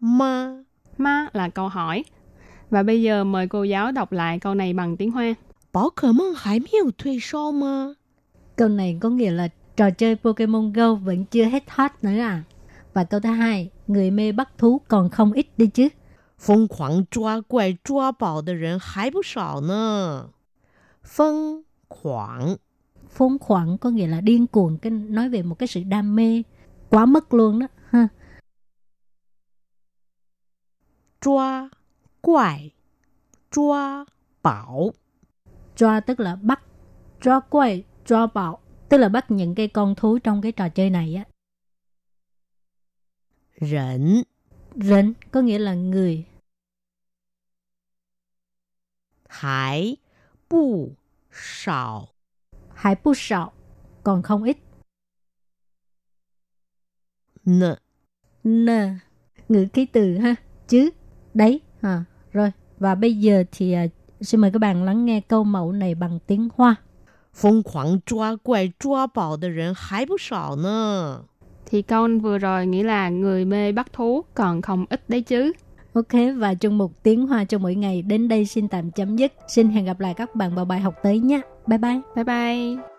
[0.00, 0.64] 吗？
[0.98, 2.04] Ma là câu hỏi.
[2.70, 5.34] Và bây giờ mời cô giáo đọc lại câu này bằng tiếng Hoa.
[5.72, 7.94] 宝可梦还没有退烧吗？
[8.56, 12.44] Câu này có nghĩa là trò chơi Pokemon Go vẫn chưa hết hot nữa à.
[12.94, 15.88] Và câu thứ hai, người mê bắt thú còn không ít đi chứ.
[16.38, 20.30] 疯狂抓怪抓宝的人还不少呢。
[21.02, 22.58] 疯狂
[23.09, 26.43] phốn khoảng có nghĩa là điên cuồng cái nói về một cái sự đam mê
[26.89, 28.07] quá mức luôn đó ha.
[31.21, 31.69] Choa
[32.21, 32.71] quải
[33.51, 34.05] choa
[34.43, 34.91] bảo.
[35.75, 36.63] Choa tức là bắt
[37.21, 40.89] choa quải choa bảo tức là bắt những cái con thú trong cái trò chơi
[40.89, 41.23] này á.
[43.61, 44.23] Rỉnh
[44.75, 46.25] rỉnh có nghĩa là người.
[49.27, 49.97] Hải
[50.49, 50.91] bù
[51.31, 52.14] sào.
[52.74, 53.52] 还不少 hải bu sạo,
[54.02, 54.56] còn không ít.
[57.44, 57.76] 呢。
[58.44, 58.68] N,
[59.48, 60.34] ngữ khí từ ha,
[60.68, 60.90] chứ,
[61.34, 62.04] đấy, ha.
[62.32, 63.86] Rồi, và bây giờ thì à,
[64.20, 66.76] xin mời các bạn lắng nghe câu mẫu này bằng tiếng Hoa.
[67.32, 71.24] 疯狂抓怪抓宝的人还不少呢。
[71.66, 75.52] Thì câu vừa rồi nghĩa là người mê bắt thú còn không ít đấy chứ.
[75.95, 79.33] Ok, và chung mục tiếng hoa cho mỗi ngày đến đây xin tạm chấm dứt.
[79.47, 81.41] Xin hẹn gặp lại các bạn vào bài học tới nhé.
[81.67, 82.01] Bye bye.
[82.15, 82.94] Bye bye.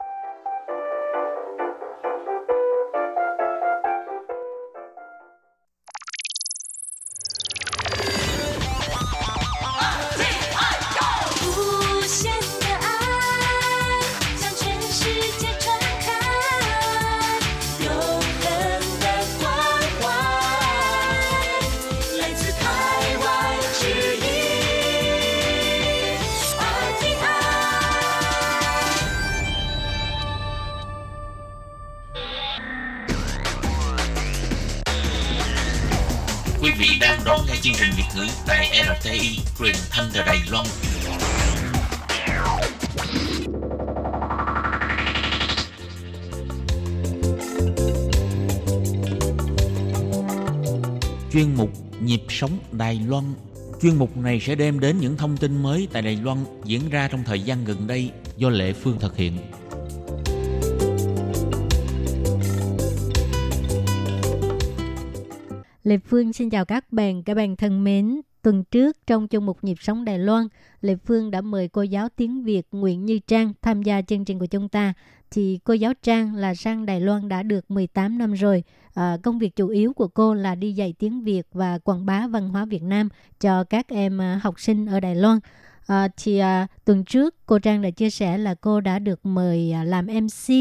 [39.07, 40.67] RTI truyền thanh từ Đài Loan.
[51.33, 53.25] Chuyên mục Nhịp sống Đài Loan
[53.83, 57.09] Chuyên mục này sẽ đem đến những thông tin mới tại Đài Loan diễn ra
[57.09, 59.39] trong thời gian gần đây do Lệ Phương thực hiện.
[65.85, 68.21] Lê Phương xin chào các bạn, các bạn thân mến.
[68.47, 70.49] Tuần trước trong chung mục nhịp sống Đài Loan,
[70.81, 74.39] Lê Phương đã mời cô giáo tiếng Việt Nguyễn Như Trang tham gia chương trình
[74.39, 74.93] của chúng ta.
[75.31, 78.65] Thì cô giáo Trang là sang Đài Loan đã được 18 năm rồi.
[78.95, 82.27] À, công việc chủ yếu của cô là đi dạy tiếng Việt và quảng bá
[82.27, 83.09] văn hóa Việt Nam
[83.41, 85.39] cho các em à, học sinh ở Đài Loan.
[85.87, 89.73] À, thì à, tuần trước cô Trang đã chia sẻ là cô đã được mời
[89.73, 90.55] à, làm MC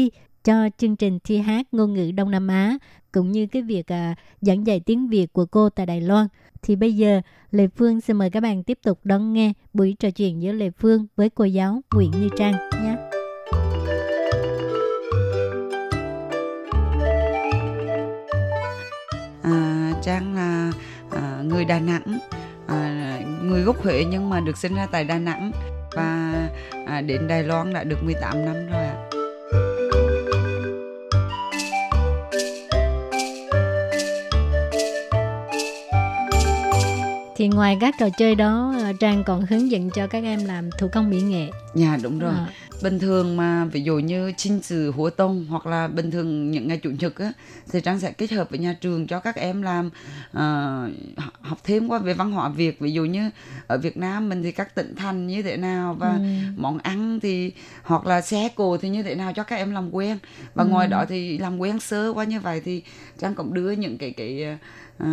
[0.46, 2.78] cho chương trình thi hát ngôn ngữ Đông Nam Á
[3.12, 6.26] cũng như cái việc à, giảng dạy tiếng Việt của cô tại Đài Loan.
[6.62, 10.10] Thì bây giờ Lê Phương xin mời các bạn tiếp tục đón nghe buổi trò
[10.10, 12.96] chuyện giữa Lê Phương với cô giáo Nguyễn Như Trang nhé.
[19.42, 20.72] À, Trang là
[21.10, 22.18] à, người Đà Nẵng,
[22.66, 25.50] à, người gốc Huế nhưng mà được sinh ra tại Đà Nẵng
[25.92, 26.32] và
[26.86, 29.05] à, đến Đài Loan đã được 18 năm rồi ạ.
[37.46, 40.70] Thì ngoài các trò chơi đó, à, Trang còn hướng dẫn cho các em làm
[40.78, 41.50] thủ công mỹ nghệ.
[41.74, 42.32] Dạ đúng rồi.
[42.36, 42.46] À.
[42.82, 46.68] Bình thường mà ví dụ như chinh sự húa tông hoặc là bình thường những
[46.68, 47.32] ngày chủ nhật á
[47.72, 49.90] thì Trang sẽ kết hợp với nhà trường cho các em làm
[50.32, 50.88] ờ,
[51.40, 53.30] học thêm qua về văn hóa Việt ví dụ như
[53.66, 56.22] ở Việt Nam mình thì các tỉnh thành như thế nào và Ừ.
[56.56, 59.94] món ăn thì hoặc là xe cộ thì như thế nào cho các em làm
[59.94, 60.18] quen
[60.54, 60.68] và Ừ.
[60.68, 62.82] ngoài đó thì làm quen sơ qua như vậy thì
[63.18, 64.58] Trang cũng đưa những cái cái
[64.98, 65.06] ờ,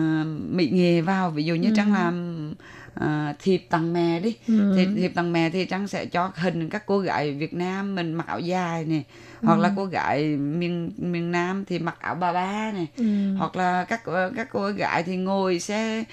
[0.50, 1.74] mỹ nghệ vào ví dụ như Ừ.
[1.76, 2.54] Trang làm
[3.00, 4.74] uh, thiệp tặng mẹ đi Ừ.
[4.78, 8.14] thì thiệp tặng mẹ thì Trang sẽ cho hình các cô gái Việt Nam mình
[8.14, 9.04] mặc áo dài này
[9.44, 13.34] hoặc là cô gái miền miền Nam thì mặc áo bà ba này Ừ.
[13.38, 14.02] hoặc là các
[14.36, 16.04] các cô gái thì ngồi xe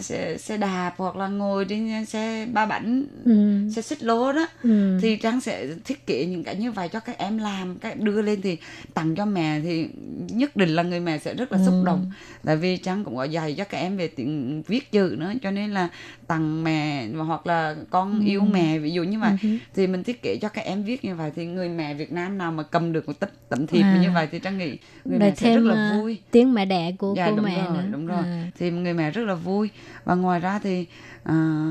[0.00, 3.68] xe xe đạp hoặc là ngồi trên xe ba bánh Ừ.
[3.74, 4.98] xe xích lô đó Ừ.
[5.02, 8.04] thì trang sẽ thiết kế những cái như vậy cho các em làm các em
[8.04, 8.56] đưa lên thì
[8.94, 9.88] tặng cho mẹ thì
[10.28, 11.82] nhất định là người mẹ sẽ rất là xúc Ừ.
[11.86, 12.10] động
[12.44, 15.50] tại vì trang cũng có dạy cho các em về tiếng viết chữ nữa cho
[15.50, 15.88] nên là
[16.26, 19.48] tặng mẹ hoặc là con yêu mẹ ví dụ như vậy Ừ.
[19.74, 22.38] thì mình thiết kế cho các em viết như vậy thì người mẹ Việt Nam
[22.38, 23.98] nào mà cầm được một tấm tấm thiệp À.
[24.02, 26.64] như vậy thì trang nghĩ người Rồi mẹ sẽ rất là à, vui tiếng mẹ
[26.64, 27.82] đẻ của dạ cô đúng mẹ rồi nữa.
[27.92, 28.46] đúng rồi À.
[28.58, 29.70] thì người mẹ rất là vui
[30.04, 30.86] và ngoài ra thì
[31.24, 31.64] à,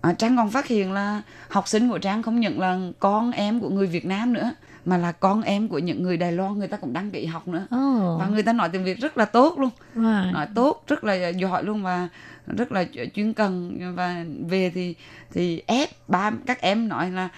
[0.00, 3.60] à, trang còn phát hiện là học sinh của trang không những là con em
[3.60, 4.50] của người việt nam nữa
[4.84, 7.48] mà là con em của những người đài loan người ta cũng đăng ký học
[7.48, 8.16] nữa Ồ.
[8.20, 10.32] và người ta nói tiếng việt rất là tốt luôn Wow.
[10.32, 12.08] nói tốt rất là giỏi luôn và
[12.46, 14.94] rất là chuyên cần và về thì
[15.32, 17.28] thì ép ba các em nói là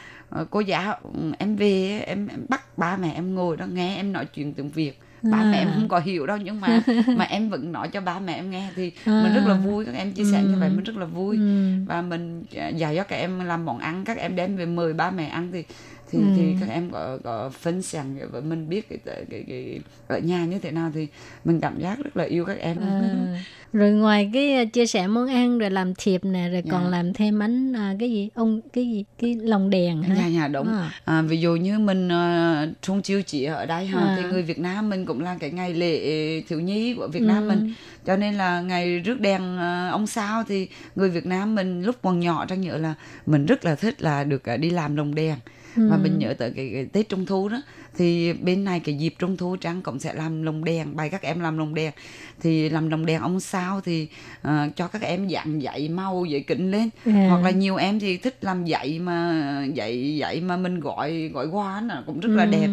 [0.50, 4.12] cô giáo ừ, em về em, em bắt ba mẹ em ngồi đó nghe em
[4.12, 5.48] nói chuyện tiếng việt ba À.
[5.52, 6.80] mẹ em không có hiểu đâu nhưng mà
[7.16, 9.20] mà em vẫn nói cho ba mẹ em nghe thì À.
[9.24, 10.74] mình rất là vui các em chia sẻ như vậy Ừ.
[10.74, 11.70] mình rất là vui Ừ.
[11.86, 14.92] và mình à, dạy cho các em làm món ăn các em đem về mời
[14.92, 15.64] ba mẹ ăn thì
[16.14, 16.32] thì Ừ.
[16.36, 18.98] thì các em có có phân sàng với mình biết cái,
[19.30, 21.06] cái cái ở nhà như thế nào thì
[21.44, 25.06] mình cảm giác rất là yêu các em À, rồi ngoài cái à, chia sẻ
[25.06, 26.72] món ăn rồi làm thiệp nè rồi Dạ.
[26.72, 30.28] còn làm thêm bánh à, cái gì ông cái gì cái lồng đèn hả nhà
[30.28, 30.90] nhà đúng À.
[31.04, 34.14] à, ví dụ như mình uh, trung chiêu chỉ ở đây ha À.
[34.16, 37.26] thì người Việt Nam mình cũng là cái ngày lễ thiếu nhi của Việt Ừ.
[37.26, 37.72] Nam mình
[38.06, 41.96] cho nên là ngày rước đèn ờ, ông sao thì người Việt Nam mình lúc
[42.02, 42.94] còn nhỏ trang nhớ là
[43.26, 45.36] mình rất là thích là được ờ, đi làm lồng đèn
[45.76, 46.00] và Ừ.
[46.02, 47.62] mình nhớ tới cái, cái Tết Trung Thu đó
[47.96, 51.22] thì bên này cái dịp Trung Thu Trang cũng sẽ làm lồng đèn bày các
[51.22, 51.92] em làm lồng đèn
[52.40, 54.08] thì làm lồng đèn ông sao thì
[54.42, 57.26] ờ, cho các em dạng dạy màu dạy kính lên À.
[57.28, 61.46] hoặc là nhiều em thì thích làm dạy mà dạy dạy mà mình gọi gọi
[61.46, 62.50] hoa nó cũng rất là Ừ.
[62.50, 62.68] đẹp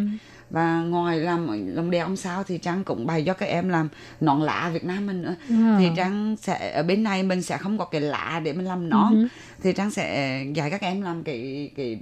[0.50, 3.90] và ngoài làm lồng đèn ông sao thì trang cũng bày cho các em làm
[4.22, 5.76] nón lá Việt Nam mình nữa À.
[5.80, 8.90] thì trang sẽ ở bên này mình sẽ không có cái lá để mình làm
[8.90, 9.28] nón Ừ.
[9.64, 12.00] thì trang sẽ dạy các em làm cái cái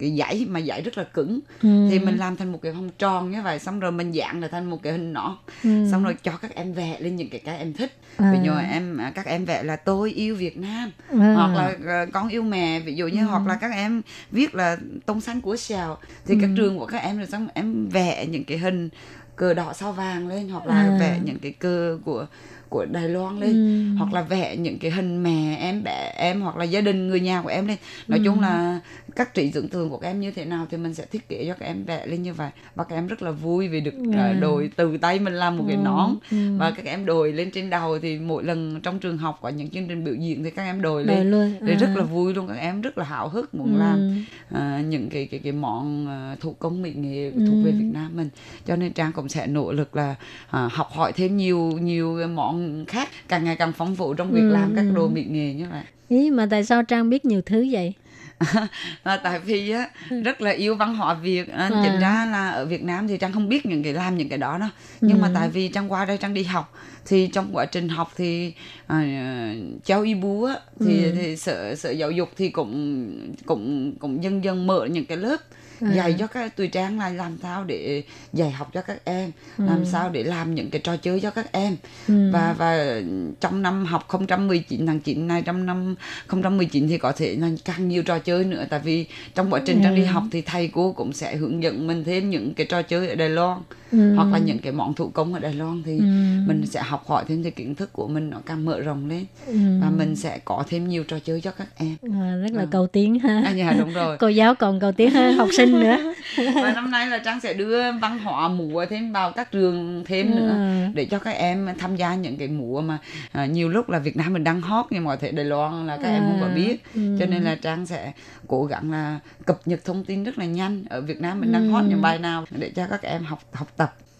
[0.00, 1.86] cái dãy mà dãy rất là cứng Ừ.
[1.90, 4.48] thì mình làm thành một cái vòng tròn như vậy xong rồi mình dạng là
[4.48, 5.88] thành một cái hình nón Ừ.
[5.90, 8.32] xong rồi cho các em vẽ lên những cái cái em thích À.
[8.32, 10.90] ví dụ em các em vẽ là tôi yêu Việt Nam
[11.20, 11.32] À.
[11.34, 14.76] hoặc là ờ, con yêu mẹ ví dụ như hoặc là các em viết là
[15.06, 16.54] tông xanh của xào thì các Ừ.
[16.56, 18.88] trường của các em là xong em vẽ những cái hình
[19.36, 20.96] cờ đỏ sao vàng lên hoặc là À.
[21.00, 22.26] vẽ những cái cờ của
[22.68, 23.96] của Đài Loan lên Ừ.
[23.98, 27.20] hoặc là vẽ những cái hình mẹ em bé em hoặc là gia đình người
[27.20, 27.76] nhà của em lên
[28.08, 28.22] nói Ừ.
[28.24, 28.80] chung là
[29.16, 31.44] các trí tưởng tượng của các em như thế nào thì mình sẽ thiết kế
[31.48, 33.94] cho các em vẽ lên như vậy và các em rất là vui vì được
[34.12, 34.30] À.
[34.36, 35.82] uh, đội từ tay mình làm một cái Ừ.
[35.82, 36.36] nón Ừ.
[36.58, 39.70] và các em đội lên trên đầu thì mỗi lần trong trường học có những
[39.70, 42.48] chương trình biểu diễn thì các em đội lên luôn, thì rất là vui luôn
[42.48, 43.78] các em rất là hào hức muốn Ừ.
[43.78, 47.64] làm à, những cái cái cái món à, thủ công mỹ nghệ thuộc Ừ.
[47.64, 48.28] về Việt Nam mình
[48.66, 50.14] cho nên Trang cũng sẽ nỗ lực là
[50.50, 54.30] à, học hỏi thêm nhiều nhiều cái món khác càng ngày càng phong phú trong
[54.32, 57.24] việc Ừ, làm các đồ mỹ nghệ như vậy Ý mà tại sao Trang biết
[57.24, 57.92] nhiều thứ vậy?
[59.02, 59.88] à, tại vì á
[60.24, 61.80] rất là yêu văn hóa Việt à, À.
[61.84, 64.38] chính ra là ở Việt Nam thì Trang không biết những cái làm những cái
[64.38, 64.68] đó đâu
[65.00, 65.32] nhưng mà Ừ.
[65.34, 66.72] tại vì Trang qua đây Trang đi học
[67.06, 68.52] thì trong quá trình học thì
[68.86, 71.12] à, cháu y bú á thì, Ừ.
[71.20, 73.10] thì sở sở giáo dục thì cũng
[73.46, 75.36] cũng cũng dần dần mở những cái lớp
[75.80, 75.92] À.
[75.94, 79.64] dạy cho các tụi trang là làm sao để dạy học cho các em Ừ.
[79.66, 81.76] làm sao để làm những cái trò chơi cho các em
[82.08, 82.30] Ừ.
[82.32, 83.00] và và
[83.40, 85.94] trong năm học 2019 tháng 9 này trong năm
[86.28, 89.80] 2019 thì có thể là càng nhiều trò chơi nữa tại vì trong quá trình
[89.82, 90.06] trang đi Ừ.
[90.06, 93.14] học thì thầy cô cũng sẽ hướng dẫn mình thêm những cái trò chơi ở
[93.14, 93.58] Đài Loan
[93.92, 94.14] Ừ.
[94.14, 96.04] hoặc là những cái món thủ công ở Đài Loan thì Ừ.
[96.46, 99.24] mình sẽ học hỏi thêm cái kiến thức của mình nó càng mở rộng lên
[99.46, 99.54] Ừ.
[99.82, 102.66] và mình sẽ có thêm nhiều trò chơi cho các em À, rất là À.
[102.70, 103.42] cầu tiến ha.
[103.46, 106.14] à, dạ đúng rồi Cô giáo còn cầu tiến hơn học sinh nữa.
[106.36, 110.30] và năm nay là trang sẽ đưa văn hóa múa thêm vào các trường thêm
[110.36, 110.92] nữa Ừ.
[110.94, 112.98] để cho các em tham gia những cái múa mà
[113.32, 115.96] à, nhiều lúc là Việt Nam mình đang hot nhưng mà thể Đài Loan là
[115.96, 117.16] các em không có À, biết ừ.
[117.20, 118.12] cho nên là trang sẽ
[118.46, 121.68] cố gắng là cập nhật thông tin rất là nhanh ở Việt Nam mình đang
[121.72, 121.88] hot Ừ.
[121.88, 123.68] những bài nào để cho các em học học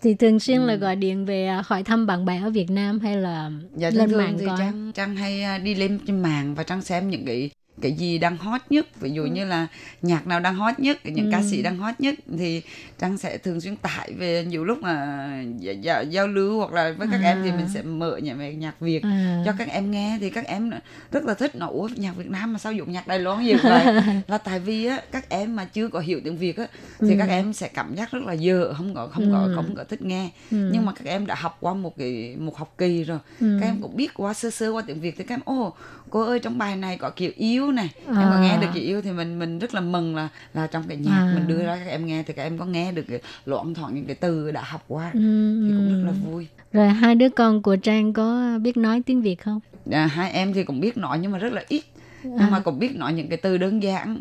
[0.01, 0.67] Thì thường xuyên Ừ.
[0.67, 3.91] là gọi điện về à, hỏi thăm bạn bè ở Việt Nam hay là dạ
[3.91, 4.59] lên mạng thì coi.
[4.59, 8.19] trang trang hay à, đi lên trên mạng và trang xem những cái cái gì
[8.19, 9.67] đang hot nhất ví dụ như là
[10.03, 11.45] nhạc nào đang hot nhất những ca Ừ.
[11.51, 12.63] sĩ đang hot nhất thì
[12.99, 15.29] trang sẽ thường xuyên tải về nhiều lúc mà
[15.61, 17.31] dạ- giao lưu hoặc là với các À.
[17.31, 19.43] em thì mình sẽ mở nhạc về nhạc việt À.
[19.47, 20.71] cho các em nghe thì các em
[21.13, 23.85] rất là thích ủa nhạc Việt Nam mà sao dùng nhạc Đài Loan nhiều vậy
[24.29, 26.67] là tại vì á các em mà chưa có hiểu tiếng Việt á
[27.01, 27.17] thì Ừ.
[27.19, 29.53] các em sẽ cảm giác rất là dở không có không có Ừ.
[29.57, 30.71] không có thích nghe Ừ.
[30.73, 33.59] nhưng mà các em đã học qua một cái một học kỳ rồi Ừ.
[33.61, 35.73] các em cũng biết qua sơ sơ qua tiếng Việt thì các em ô
[36.11, 37.31] cô ơi trong bài này có kiểu
[37.77, 38.31] yêu em À.
[38.31, 40.97] có nghe được kiểu yêu thì mình mình rất là mừng là là trong cái
[40.97, 41.33] nhạc À.
[41.35, 43.05] mình đưa ra các em nghe thì các em có nghe được
[43.47, 45.21] loạn thoảng những cái từ đã học qua Ừ,
[45.69, 49.23] thì cũng rất là vui Rồi hai đứa con của Trang có biết nói tiếng
[49.23, 49.61] Việt không?
[49.93, 51.83] à, hai em thì cũng biết nói nhưng mà rất là ít
[52.23, 52.49] nhưng À.
[52.51, 54.17] mà cũng biết nói những cái từ đơn giản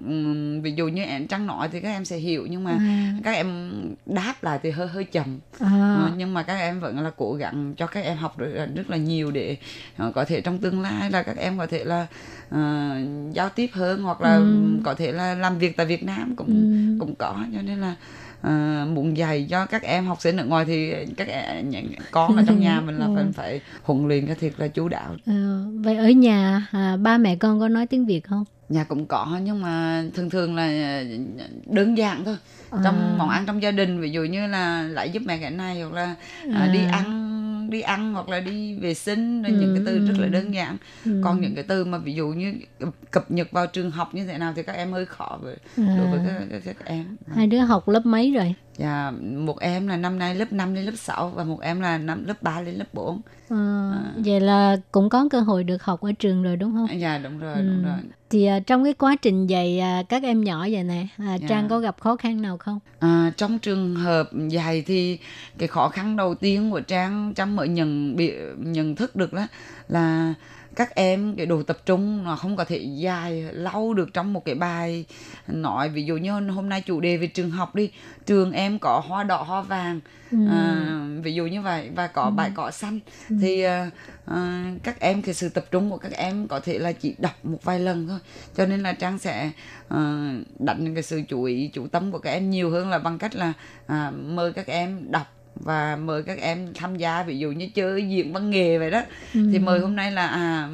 [0.63, 3.13] ví dụ như em trăng nói thì các em sẽ hiểu nhưng mà À.
[3.23, 3.71] các em
[4.05, 5.93] đáp lại thì hơi hơi chậm À.
[5.95, 8.89] Ờ, nhưng mà các em vẫn là cố gắng cho các em học là, rất
[8.89, 9.57] là nhiều để
[9.97, 12.07] ờ, có thể trong tương lai là các em có thể là
[12.49, 12.91] ờ,
[13.33, 14.79] giao tiếp hơn hoặc là Ừ.
[14.83, 16.99] có thể là làm việc tại Việt Nam cũng Ừ.
[16.99, 17.95] cũng có cho nên là
[18.41, 21.71] ờ, muốn dạy cho các em học sinh ở ngoài thì các em,
[22.11, 23.11] con ở trong nhà mình là Ừ.
[23.15, 27.17] phải phải huấn luyện cho thiệt là chú đáo Ờ, vậy ở nhà à, ba
[27.17, 28.43] mẹ con có nói tiếng Việt không?
[28.69, 30.63] nhà cũng có nhưng mà thường thường là
[30.99, 31.03] ờ,
[31.65, 32.37] đơn giản thôi
[32.71, 32.79] À.
[32.83, 35.81] trong món ăn trong gia đình ví dụ như là lại giúp mẹ cái này
[35.81, 36.15] hoặc là
[36.53, 36.67] à, À.
[36.67, 37.05] đi ăn
[37.69, 40.29] đi ăn hoặc là đi vệ sinh rồi những cái từ Ừ, rất là ừ.
[40.29, 41.21] đơn giản Ừ.
[41.23, 42.53] còn những cái từ mà ví dụ như
[43.11, 45.95] cập nhật vào trường học như thế nào thì các em hơi khó với À.
[45.97, 47.05] đối với các, các, các em
[47.35, 48.55] Hai đứa học lớp mấy rồi?
[48.79, 51.97] Và một em là năm nay lớp 5 lên lớp 6 và một em là
[51.97, 54.11] năm lớp 3 lên lớp 4 Ờ, À.
[54.25, 56.99] Vậy là cũng có cơ hội được học ở trường rồi đúng không?
[56.99, 57.61] dạ đúng rồi Ừ.
[57.61, 57.97] đúng rồi
[58.29, 61.47] Thì à, trong cái quá trình dạy à, các em nhỏ vậy nè, à, Dạ.
[61.49, 62.79] Trang có gặp khó khăn nào không?
[62.99, 65.19] À, trong trường hợp dạy thì
[65.57, 69.47] cái khó khăn đầu tiên của Trang Trang mới nhận bị nhận thức được đó
[69.87, 70.33] là
[70.75, 74.45] các em cái độ tập trung nó không có thể dài lâu được trong một
[74.45, 75.05] cái bài
[75.47, 75.89] nói.
[75.89, 77.91] Ví dụ như hôm nay chủ đề về trường học đi
[78.25, 79.99] trường em có hoa đỏ hoa vàng
[80.31, 80.37] Ừ.
[80.49, 80.85] à,
[81.23, 82.99] ví dụ như vậy và có bãi cỏ xanh.
[83.41, 83.89] Thì à,
[84.25, 87.45] à, các em cái sự tập trung của các em có thể là chỉ đọc
[87.45, 88.19] một vài lần thôi.
[88.57, 89.51] Cho nên là trang sẽ
[89.87, 93.17] à, đánh cái sự chú ý chú tâm của các em nhiều hơn là bằng
[93.17, 93.53] cách là
[93.87, 98.09] à, mời các em đọc và mời các em tham gia ví dụ như chơi
[98.09, 99.01] diễn văn nghệ vậy đó
[99.33, 99.49] Ừ.
[99.51, 100.69] thì mời hôm nay là à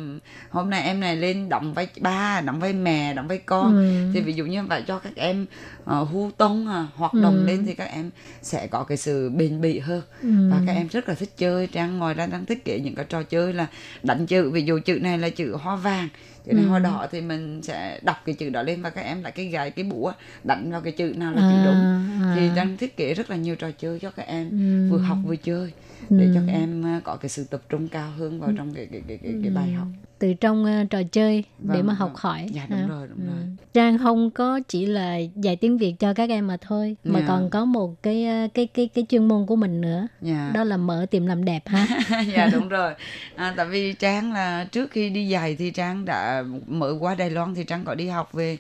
[0.50, 4.12] hôm nay em này lên đóng vai ba đóng vai mẹ đóng vai con Ừ.
[4.14, 5.46] thì ví dụ như vậy cho các em
[5.84, 7.46] uh, hưu tông à, hoạt động Ừ.
[7.48, 8.10] lên thì các em
[8.42, 10.30] sẽ có cái sự bền bỉ hơn Ừ.
[10.52, 13.06] và các em rất là thích chơi trang ngoài ra đang thiết kế những cái
[13.10, 13.68] trò chơi là
[14.04, 16.10] đánh chữ ví dụ chữ này là chữ hoa vàng
[16.46, 16.70] chữ này Ừ.
[16.70, 19.46] hoa đỏ thì mình sẽ đọc cái chữ đó lên và các em lại cái
[19.46, 20.12] gài cái búa
[20.44, 21.76] đánh vào cái chữ nào là chữ À, đúng
[22.22, 22.32] à.
[22.36, 24.92] thì trang thiết kế rất là nhiều trò chơi cho các em Ừ.
[24.92, 25.72] vừa học vừa chơi
[26.10, 26.44] để cho Ừ.
[26.48, 29.18] các em à, có cái sự tập trung cao hơn vào trong cái cái cái
[29.24, 29.88] cái, cái bài học
[30.20, 32.20] từ trong ờ, trò chơi để Vâng, mà học vâng.
[32.22, 32.88] hỏi Dạ, đúng ha.
[32.88, 33.26] rồi, đúng Ừ.
[33.26, 33.44] rồi.
[33.74, 37.26] Trang không có chỉ là dạy tiếng Việt cho các em mà thôi mà Dạ.
[37.28, 40.52] còn có một cái ờ, cái cái cái chuyên môn của mình nữa Dạ.
[40.54, 41.88] đó là mở tiệm làm đẹp ha
[42.34, 42.94] dạ đúng rồi
[43.36, 47.30] à, tại vì trang là trước khi đi dạy thì trang đã mở qua đài
[47.30, 48.58] loan thì trang có đi học về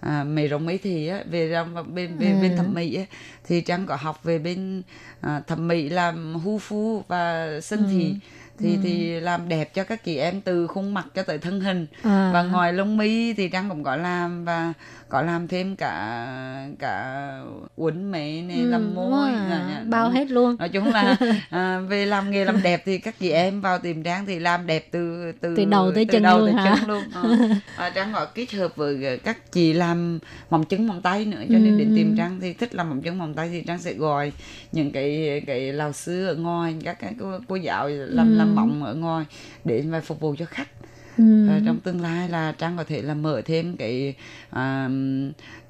[0.00, 2.56] à, mề rồng mấy thì á về trong bên bên, bên Ừ.
[2.56, 3.04] thẩm mỹ á
[3.44, 4.82] thì trang có học về bên
[5.20, 8.14] à, thẩm mỹ làm hu phu và sinh thị
[8.58, 8.80] thì Ừ.
[8.82, 12.30] thì làm đẹp cho các chị em từ khuôn mặt cho tới thân hình À.
[12.32, 14.72] và ngoài lông mi thì trang cũng có làm và
[15.08, 16.26] có làm thêm cả
[16.78, 17.28] cả
[17.76, 20.14] uốn mế này Ừ, làm môi dạ, dạ, bao đúng.
[20.14, 21.16] hết luôn nói chung là
[21.50, 24.66] à, về làm nghề làm đẹp thì các chị em vào tìm trang thì làm
[24.66, 26.76] đẹp từ từ Từ đầu tới chân đầu luôn tới hả?
[26.80, 27.04] chân luôn
[27.76, 30.18] à, trang có kết hợp với các chị làm
[30.50, 31.92] mỏng trứng mỏng tay nữa cho nên đến Ừ.
[31.96, 34.32] tìm trang thì thích làm mỏng trứng mỏng tay thì trang sẽ gọi
[34.72, 38.36] những cái cái lào sư ở ngoài các cái cô, cô giáo làm Ừ.
[38.36, 39.24] làm mỏng ở ngoài
[39.64, 40.68] để mà phục vụ cho khách
[41.18, 41.46] Ừ.
[41.48, 44.14] và trong tương lai là trang có thể là mở thêm cái
[44.50, 44.88] à,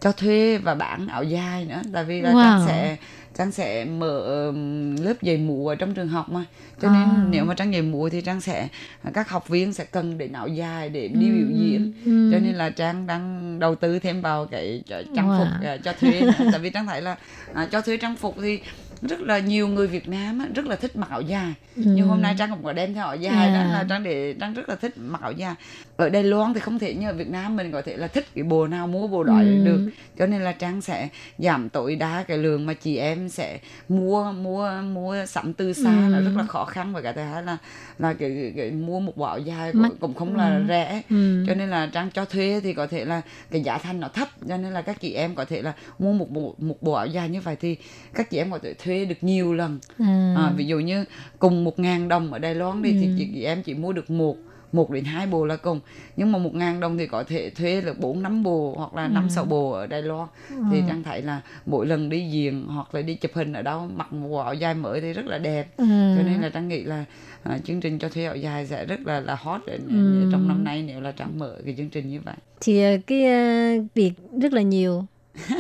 [0.01, 2.43] cho thuê và bán áo dài nữa tại vì là Wow.
[2.43, 2.97] trang sẽ
[3.39, 4.53] trang sẽ mở
[5.01, 6.45] lớp dạy mũ ở trong trường học mà
[6.83, 7.25] cho nên À.
[7.31, 8.69] nếu mà trang dạy mũ thì trang sẽ
[9.15, 12.31] các học viên sẽ cần đến áo dài để đi biểu diễn Ừ.
[12.33, 15.39] cho nên là trang đang đầu tư thêm vào cái trang Wow.
[15.39, 16.31] phục à, cho thuê nữa.
[16.53, 17.17] tại vì trang thấy là
[17.55, 18.61] à, cho thuê trang phục thì
[19.03, 21.83] rất là nhiều người Việt Nam á, rất là thích mặc áo dài Ừ.
[21.87, 23.71] nhưng hôm nay trang cũng có đem theo áo dài đó À.
[23.73, 25.55] là trang để trang rất là thích mặc áo dài
[25.97, 28.27] ở Đài Loan thì không thể như ở Việt Nam mình có thể là thích
[28.35, 29.59] cái bộ nào mua bộ đó Ừ.
[29.65, 29.81] được
[30.19, 34.33] cho nên là trang sẽ giảm tối đa cái lượng mà chị em sẽ mua
[34.33, 36.13] mua mua sắm từ xa Ừ.
[36.13, 37.57] là rất là khó khăn và cái thứ hai là
[37.99, 40.65] là cái, cái, cái mua một bộ áo dài cũng, cũng không là Ừ.
[40.69, 41.45] rẻ Ừ.
[41.47, 43.21] cho nên là trang cho thuê thì có thể là
[43.51, 46.13] cái giá thành nó thấp cho nên là các chị em có thể là mua
[46.13, 47.77] một bộ một bộ áo dài như vậy thì
[48.15, 50.35] các chị em có thể thuê được nhiều lần À.
[50.37, 51.05] à, ví dụ như
[51.39, 53.13] cùng một ngàn đồng ở Đài Loan đi thì Ừ.
[53.19, 54.37] chị, chị em chỉ mua được một
[54.73, 55.81] một đến hai bộ là cùng
[56.17, 59.09] nhưng mà một ngàn đồng thì có thể thuê được bốn năm bộ hoặc là
[59.09, 59.29] năm Ừ.
[59.31, 60.29] sáu bộ ở Đài Loan
[60.71, 63.89] thì trang thấy là mỗi lần đi diễn hoặc là đi chụp hình ở đâu
[63.97, 65.85] mặc một bộ áo dài mới thì rất là đẹp Ừ.
[66.17, 67.05] cho nên là trang nghĩ là
[67.43, 70.29] à, chương trình cho thuê áo dài sẽ rất là là hot ở, Ừ.
[70.33, 73.25] trong năm nay nếu là trang mở cái chương trình như vậy thì ờ, cái
[73.25, 75.05] ờ, việc rất là nhiều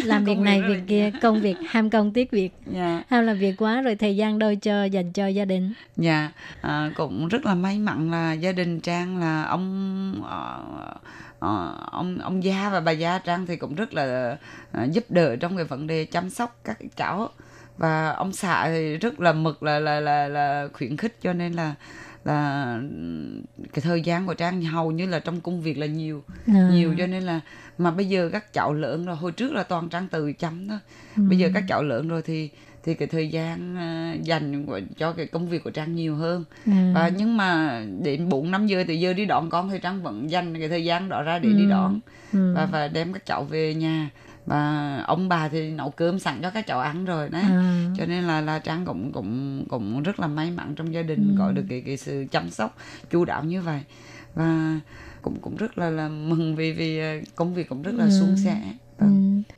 [0.05, 2.53] làm việc này việc kia công việc ham công tiếc việc.
[2.66, 3.03] Dạ.
[3.09, 5.72] ham làm việc quá rồi thời gian đâu cho dành cho gia đình.
[5.97, 10.22] Dạ, à, cũng rất là may mắn là gia đình Trang là ông
[11.39, 14.37] ờ, ông ông gia và bà gia Trang thì cũng rất là
[14.72, 17.29] à, giúp đỡ trong cái vấn đề chăm sóc các cháu.
[17.79, 21.53] Và ông xã thì rất là mực là là là là khuyến khích cho nên
[21.53, 21.74] là
[22.29, 22.81] là
[23.72, 26.68] cái thời gian của Trang hầu như là trong công việc là nhiều À.
[26.72, 27.41] nhiều cho nên là
[27.79, 30.79] mà bây giờ các cháu lớn rồi hồi trước là toàn Trang tự chăm thôi
[31.16, 32.51] bây giờ các cháu lớn rồi thì
[32.85, 34.66] thì cái thời gian à, dành
[34.99, 36.93] cho cái công việc của Trang nhiều hơn À.
[36.95, 40.31] và nhưng mà đến 4 năm giờ từ giờ đi đón con thì Trang vẫn
[40.31, 41.70] dành cái thời gian đó ra để đi Ừ.
[41.70, 42.01] đón
[42.33, 42.53] Ừ.
[42.57, 44.11] và và đem các cháu về nhà
[44.49, 47.84] và ông bà thì nấu cơm sẵn cho các cháu ăn rồi đấy À.
[47.96, 51.28] cho nên là là Trang cũng cũng cũng rất là may mắn trong gia đình
[51.28, 51.34] Ừ.
[51.38, 52.76] có được cái cái sự chăm sóc
[53.11, 53.80] chu đáo như vậy
[54.34, 54.80] và
[55.22, 58.11] cũng cũng rất là là mừng vì vì à, công việc cũng rất là Ừ.
[58.20, 58.62] suôn sẻ
[58.99, 59.07] Ừ.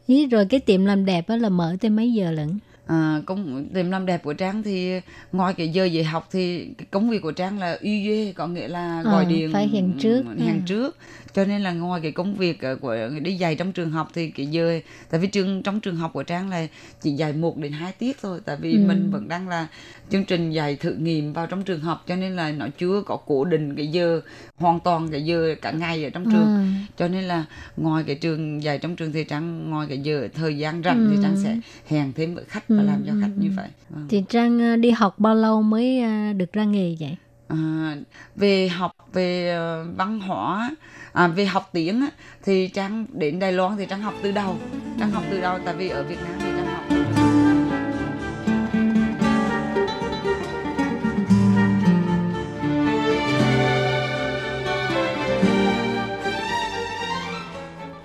[0.07, 2.59] Ý rồi cái tiệm làm đẹp đó là mở tới mấy giờ lận
[2.91, 5.01] À, công tiệm làm đẹp của Trang thì
[5.32, 8.68] ngoài cái giờ dạy học thì công việc của Trang là uy duy có nghĩa
[8.68, 10.22] là gọi Ờ, điện phải hẹn trước.
[10.38, 10.62] hẹn Ừ.
[10.66, 10.97] trước
[11.34, 14.30] cho nên là ngoài cái công việc ờ, của đi dạy trong trường học thì
[14.30, 14.80] cái giờ
[15.11, 16.66] tại vì trường trong trường học của Trang là
[17.03, 18.84] chỉ dạy một đến hai tiết thôi tại vì Ừ.
[18.86, 19.66] mình vẫn đang là
[20.11, 23.16] chương trình dạy thử nghiệm vào trong trường học cho nên là nó chưa có
[23.16, 24.20] cố định cái giờ
[24.57, 26.61] hoàn toàn cái giờ cả ngày ở trong trường Ừ.
[26.99, 27.45] cho nên là
[27.76, 31.16] ngoài cái trường dạy trong trường thì trang ngoài cái giờ thời gian rảnh thì
[31.16, 31.20] Ừ.
[31.22, 31.57] trang sẽ
[31.88, 33.53] hẹn thêm với khách và Ừ, làm cho ừ, khách như ừ.
[33.57, 33.68] vậy.
[33.91, 34.07] Vâng.
[34.09, 37.16] thì trang ờ, đi học bao lâu mới ờ, được ra nghề vậy?
[37.49, 37.97] À,
[38.37, 40.70] về học về ờ, văn hóa
[41.12, 42.05] à, về học tiếng
[42.45, 44.57] thì trang đến đài loan thì trang học từ đầu.
[44.99, 46.85] Trang học từ đầu tại vì ở việt nam thì trang học.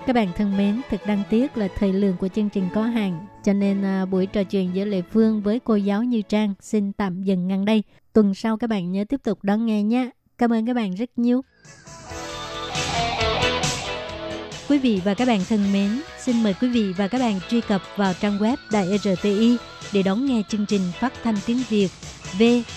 [0.06, 3.26] Các bạn thân mến, thật đáng tiếc là thời lượng của chương trình có hạn,
[3.46, 6.92] cho nên à, buổi trò chuyện giữa Lệ Phương với cô giáo Như Trang xin
[6.92, 7.82] tạm dừng ngang đây.
[8.12, 10.10] Tuần sau các bạn nhớ tiếp tục đón nghe nhé.
[10.38, 11.42] Cảm ơn các bạn rất nhiều.
[14.68, 17.60] Quý vị và các bạn thân mến, xin mời quý vị và các bạn truy
[17.60, 19.56] cập vào trang web Đài RTI
[19.92, 21.88] để đón nghe chương trình phát thanh tiếng Việt
[22.38, 22.76] vn.rti.org.tvk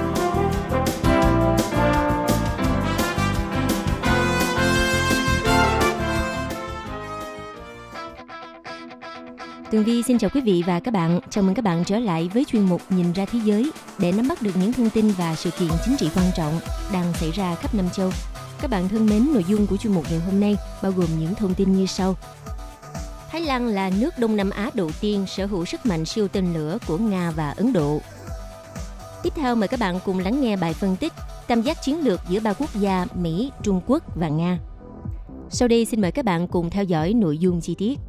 [9.71, 11.19] Tường Vi xin chào quý vị và các bạn.
[11.29, 14.27] Chào mừng các bạn trở lại với chuyên mục Nhìn ra thế giới để nắm
[14.27, 16.59] bắt được những thông tin và sự kiện chính trị quan trọng
[16.93, 18.11] đang xảy ra khắp năm châu.
[18.61, 21.35] Các bạn thân mến, nội dung của chuyên mục ngày hôm nay bao gồm những
[21.35, 22.15] thông tin như sau.
[23.31, 26.53] Thái Lan là nước Đông Nam Á đầu tiên sở hữu sức mạnh siêu tên
[26.53, 28.01] lửa của Nga và Ấn Độ.
[29.23, 31.13] Tiếp theo mời các bạn cùng lắng nghe bài phân tích
[31.47, 34.59] tam giác chiến lược giữa ba quốc gia Mỹ, Trung Quốc và Nga.
[35.49, 37.99] Sau đây xin mời các bạn cùng theo dõi nội dung chi tiết.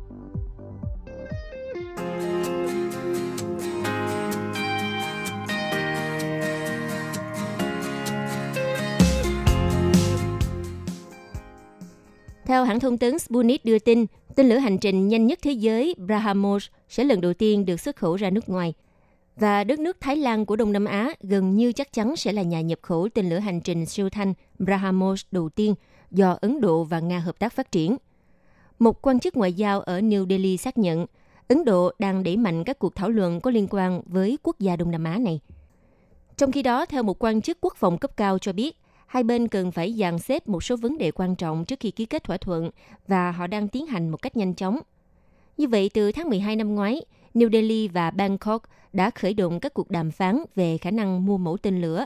[12.44, 15.94] Theo hãng thông tấn Sputnik đưa tin, tên lửa hành trình nhanh nhất thế giới
[16.06, 18.74] Brahmos sẽ lần đầu tiên được xuất khẩu ra nước ngoài.
[19.36, 22.42] Và đất nước Thái Lan của Đông Nam Á gần như chắc chắn sẽ là
[22.42, 25.74] nhà nhập khẩu tên lửa hành trình siêu thanh Brahmos đầu tiên
[26.10, 27.96] do Ấn Độ và Nga hợp tác phát triển.
[28.78, 31.06] Một quan chức ngoại giao ở New Delhi xác nhận
[31.48, 34.76] Ấn Độ đang đẩy mạnh các cuộc thảo luận có liên quan với quốc gia
[34.76, 35.40] Đông Nam Á này.
[36.36, 38.76] Trong khi đó, theo một quan chức quốc phòng cấp cao cho biết,
[39.12, 42.06] hai bên cần phải dàn xếp một số vấn đề quan trọng trước khi ký
[42.06, 42.70] kết thỏa thuận
[43.08, 44.78] và họ đang tiến hành một cách nhanh chóng.
[45.56, 47.02] Như vậy, từ tháng 12 năm ngoái,
[47.34, 51.38] New Delhi và Bangkok đã khởi động các cuộc đàm phán về khả năng mua
[51.38, 52.04] mẫu tên lửa,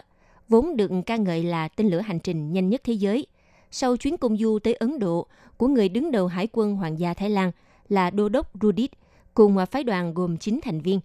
[0.48, 3.26] vốn được ca ngợi là tên lửa hành trình nhanh nhất thế giới,
[3.70, 5.26] sau chuyến công du tới Ấn Độ
[5.56, 7.52] của người đứng đầu Hải quân Hoàng gia Thái Lan
[7.88, 8.90] là Đô đốc Rudit
[9.34, 11.00] cùng phái đoàn gồm 9 thành viên.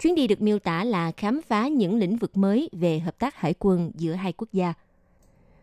[0.00, 3.36] Chuyến đi được miêu tả là khám phá những lĩnh vực mới về hợp tác
[3.36, 4.74] hải quân giữa hai quốc gia.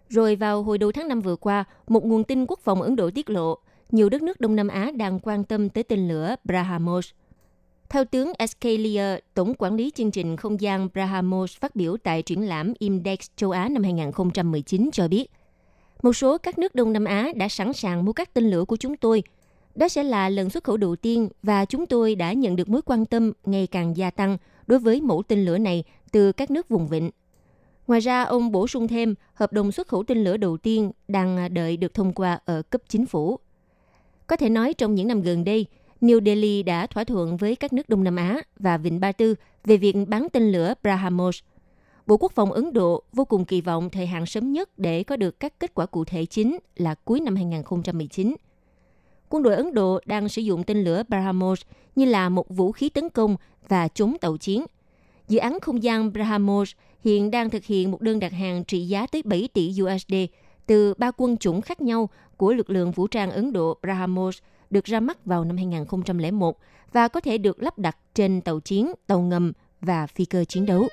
[0.10, 3.10] Rồi vào hồi đầu tháng 5 vừa qua, một nguồn tin quốc phòng Ấn Độ
[3.10, 3.58] tiết lộ,
[3.92, 7.10] nhiều đất nước Đông Nam Á đang quan tâm tới tên lửa Brahmos.
[7.90, 12.22] Theo tướng SK Lear, Tổng quản lý chương trình không gian Brahmos phát biểu tại
[12.22, 15.28] triển lãm Index châu Á năm 2019 cho biết,
[16.02, 18.76] một số các nước Đông Nam Á đã sẵn sàng mua các tên lửa của
[18.76, 19.24] chúng tôi.
[19.76, 22.82] Đó sẽ là lần xuất khẩu đầu tiên và chúng tôi đã nhận được mối
[22.82, 24.38] quan tâm ngày càng gia tăng
[24.68, 27.10] đối với mẫu tên lửa này từ các nước vùng vịnh.
[27.88, 31.38] Ngoài ra, ông bổ sung thêm hợp đồng xuất khẩu tên lửa đầu tiên đang
[31.38, 33.40] à, đợi được thông qua ở cấp chính phủ.
[34.28, 35.66] Có thể nói trong những năm gần đây,
[36.02, 39.36] New Delhi đã thỏa thuận với các nước Đông Nam Á và Vịnh Ba Tư
[39.64, 41.40] về việc bán tên lửa Brahmos.
[42.08, 45.16] Bộ Quốc phòng Ấn Độ vô cùng kỳ vọng thời hạn sớm nhất để có
[45.16, 48.36] được các kết quả cụ thể chính là cuối năm 2019.
[49.30, 51.62] Quân đội Ấn Độ đang sử dụng tên lửa Brahmos
[51.96, 53.36] như là một vũ khí tấn công
[53.68, 54.66] và chống tàu chiến.
[55.28, 56.72] Dự án không gian Brahmos
[57.08, 60.14] hiện đang thực hiện một đơn đặt hàng trị giá tới 7 tỷ USD
[60.66, 64.38] từ ba quân chủng khác nhau của lực lượng vũ trang Ấn Độ Brahmos
[64.70, 66.58] được ra mắt vào năm 2001
[66.94, 70.66] và có thể được lắp đặt trên tàu chiến, tàu ngầm và phi cơ chiến
[70.66, 70.88] đấu.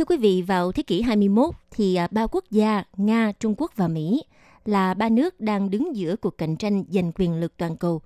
[0.00, 3.72] Thưa quý vị, vào thế kỷ 21 thì à, ba quốc gia Nga, Trung Quốc
[3.76, 4.22] và Mỹ
[4.64, 8.02] là ba nước đang đứng giữa cuộc cạnh tranh giành quyền lực toàn cầu.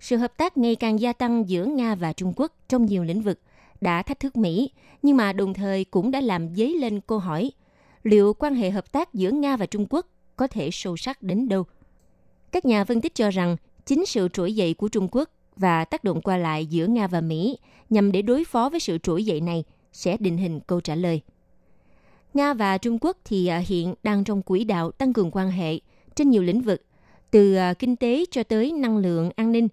[0.00, 3.22] Sự hợp tác ngày càng gia tăng giữa Nga và Trung Quốc trong nhiều lĩnh
[3.22, 3.40] vực
[3.80, 4.70] đã thách thức Mỹ,
[5.02, 7.52] nhưng mà đồng thời cũng đã làm dấy lên câu hỏi
[8.02, 10.06] liệu quan hệ hợp tác giữa Nga và Trung Quốc
[10.36, 11.64] có thể sâu sắc đến đâu.
[12.52, 13.56] Các nhà phân tích cho rằng
[13.86, 17.20] chính sự trỗi dậy của Trung Quốc và tác động qua lại giữa Nga và
[17.20, 17.58] Mỹ
[17.90, 21.20] nhằm để đối phó với sự trỗi dậy này sẽ định hình câu trả lời.
[22.34, 25.80] Nga và Trung Quốc thì à, hiện đang trong quỹ đạo tăng cường quan hệ
[26.14, 26.82] trên nhiều lĩnh vực,
[27.30, 29.68] từ à, kinh tế cho tới năng lượng, an ninh,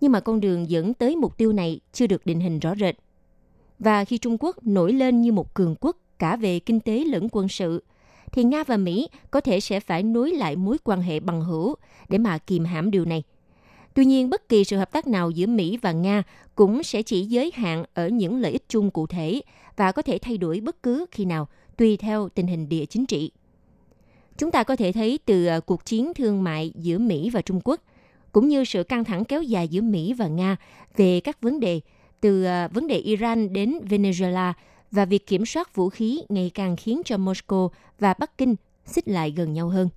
[0.00, 2.96] nhưng mà con đường dẫn tới mục tiêu này chưa được định hình rõ rệt.
[3.78, 7.28] Và khi Trung Quốc nổi lên như một cường quốc cả về kinh tế lẫn
[7.32, 7.84] quân sự,
[8.32, 11.74] thì Nga và Mỹ có thể sẽ phải nối lại mối quan hệ bằng hữu
[12.08, 13.22] để mà kìm hãm điều này.
[13.94, 16.22] Tuy nhiên, bất kỳ sự hợp tác nào giữa Mỹ và Nga
[16.54, 19.40] cũng sẽ chỉ giới hạn ở những lợi ích chung cụ thể
[19.76, 23.06] và có thể thay đổi bất cứ khi nào, tùy theo tình hình địa chính
[23.06, 23.30] trị.
[24.38, 27.60] Chúng ta có thể thấy từ ờ, cuộc chiến thương mại giữa Mỹ và Trung
[27.64, 27.80] Quốc,
[28.32, 30.56] cũng như sự căng thẳng kéo dài giữa Mỹ và Nga
[30.96, 31.80] về các vấn đề,
[32.20, 34.52] từ ờ, vấn đề Iran đến Venezuela
[34.90, 37.68] và việc kiểm soát vũ khí ngày càng khiến cho Moscow
[37.98, 38.54] và Bắc Kinh
[38.86, 39.88] xích lại gần nhau hơn.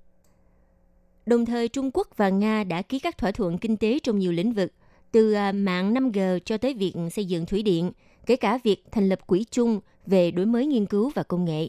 [1.28, 4.32] Đồng thời, Trung Quốc và Nga đã ký các thỏa thuận kinh tế trong nhiều
[4.32, 4.72] lĩnh vực,
[5.12, 7.92] từ à, mạng 5G cho tới việc xây dựng thủy điện,
[8.26, 11.68] kể cả việc thành lập quỹ chung về đổi mới nghiên cứu và công nghệ.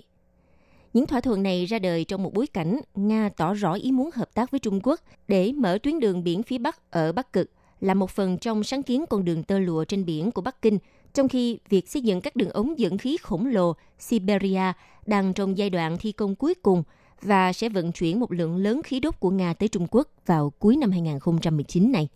[0.94, 4.10] Những thỏa thuận này ra đời trong một bối cảnh Nga tỏ rõ ý muốn
[4.14, 7.50] hợp tác với Trung Quốc để mở tuyến đường biển phía Bắc ở Bắc Cực
[7.82, 10.78] là một phần trong sáng kiến con đường tơ lụa trên biển của Bắc Kinh,
[11.14, 14.74] trong khi việc xây dựng các đường ống dẫn khí khổng lồ Siberia
[15.06, 16.84] đang trong giai đoạn thi công cuối cùng
[17.22, 20.50] và sẽ vận chuyển một lượng lớn khí đốt của Nga tới Trung Quốc vào
[20.60, 22.08] cuối năm 2019 này.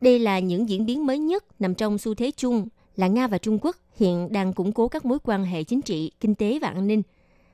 [0.00, 3.38] Đây là những diễn biến mới nhất nằm trong xu thế chung là Nga và
[3.38, 6.68] Trung Quốc hiện đang củng cố các mối quan hệ chính trị, kinh tế và
[6.68, 7.02] an ninh.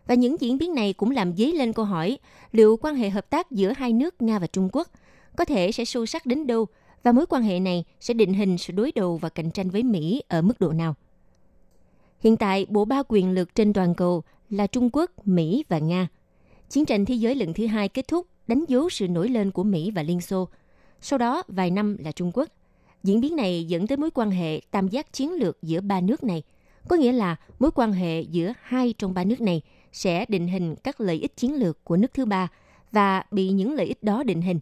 [0.07, 2.19] Và những diễn biến này cũng làm dấy lên câu hỏi
[2.53, 4.89] liệu quan hệ hợp tác giữa hai nước Nga và Trung Quốc
[5.37, 6.67] có thể sẽ sâu sắc đến đâu
[7.03, 9.83] và mối quan hệ này sẽ định hình sự đối đầu và cạnh tranh với
[9.83, 10.95] Mỹ ở mức độ nào.
[12.21, 16.09] Hiện tại, bộ ba quyền lực trên toàn cầu là Trung Quốc, Mỹ và Nga.
[16.71, 19.63] Chiến tranh thế giới lần thứ hai kết thúc đánh dấu sự nổi lên của
[19.63, 20.49] Mỹ và Liên Xô.
[21.01, 22.49] Sau đó, vài năm là Trung Quốc.
[23.03, 26.25] Diễn biến này dẫn tới mối quan hệ tam giác chiến lược giữa ba nước
[26.25, 26.43] này.
[26.89, 29.63] Có nghĩa là mối quan hệ giữa hai trong ba nước này
[29.93, 32.49] sẽ định hình các lợi ích chiến lược của nước thứ ba
[32.93, 34.59] và bị những lợi ích đó định hình.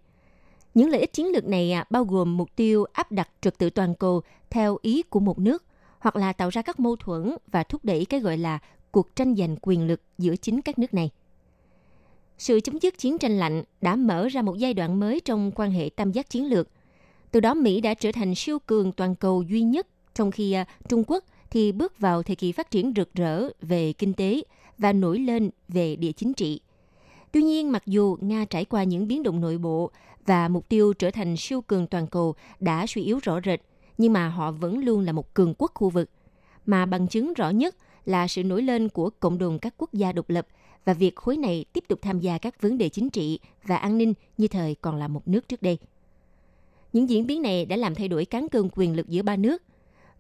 [0.74, 3.70] Những lợi ích chiến lược này à, bao gồm mục tiêu áp đặt trật tự
[3.70, 5.64] toàn cầu theo ý của một nước
[5.98, 8.58] hoặc là tạo ra các mâu thuẫn và thúc đẩy cái gọi là
[8.90, 11.10] cuộc tranh giành quyền lực giữa chính các nước này.
[12.38, 15.70] Sự chấm dứt chiến tranh lạnh đã mở ra một giai đoạn mới trong quan
[15.70, 16.68] hệ tam giác chiến lược.
[17.30, 20.64] Từ đó Mỹ đã trở thành siêu cường toàn cầu duy nhất, trong khi à,
[20.88, 24.42] Trung Quốc thì bước vào thời kỳ phát triển rực rỡ về kinh tế
[24.78, 26.60] và nổi lên về địa chính trị.
[27.32, 29.90] Tuy nhiên, mặc dù Nga trải qua những biến động nội bộ
[30.26, 33.60] và mục tiêu trở thành siêu cường toàn cầu đã suy yếu rõ rệt,
[33.98, 36.10] nhưng mà họ vẫn luôn là một cường quốc khu vực.
[36.66, 40.12] Mà bằng chứng rõ nhất là sự nổi lên của cộng đồng các quốc gia
[40.12, 40.46] độc lập
[40.88, 43.98] và việc khối này tiếp tục tham gia các vấn đề chính trị và an
[43.98, 45.78] ninh như thời còn là một nước trước đây.
[46.92, 49.62] Những diễn biến này đã làm thay đổi cán cân quyền lực giữa ba nước.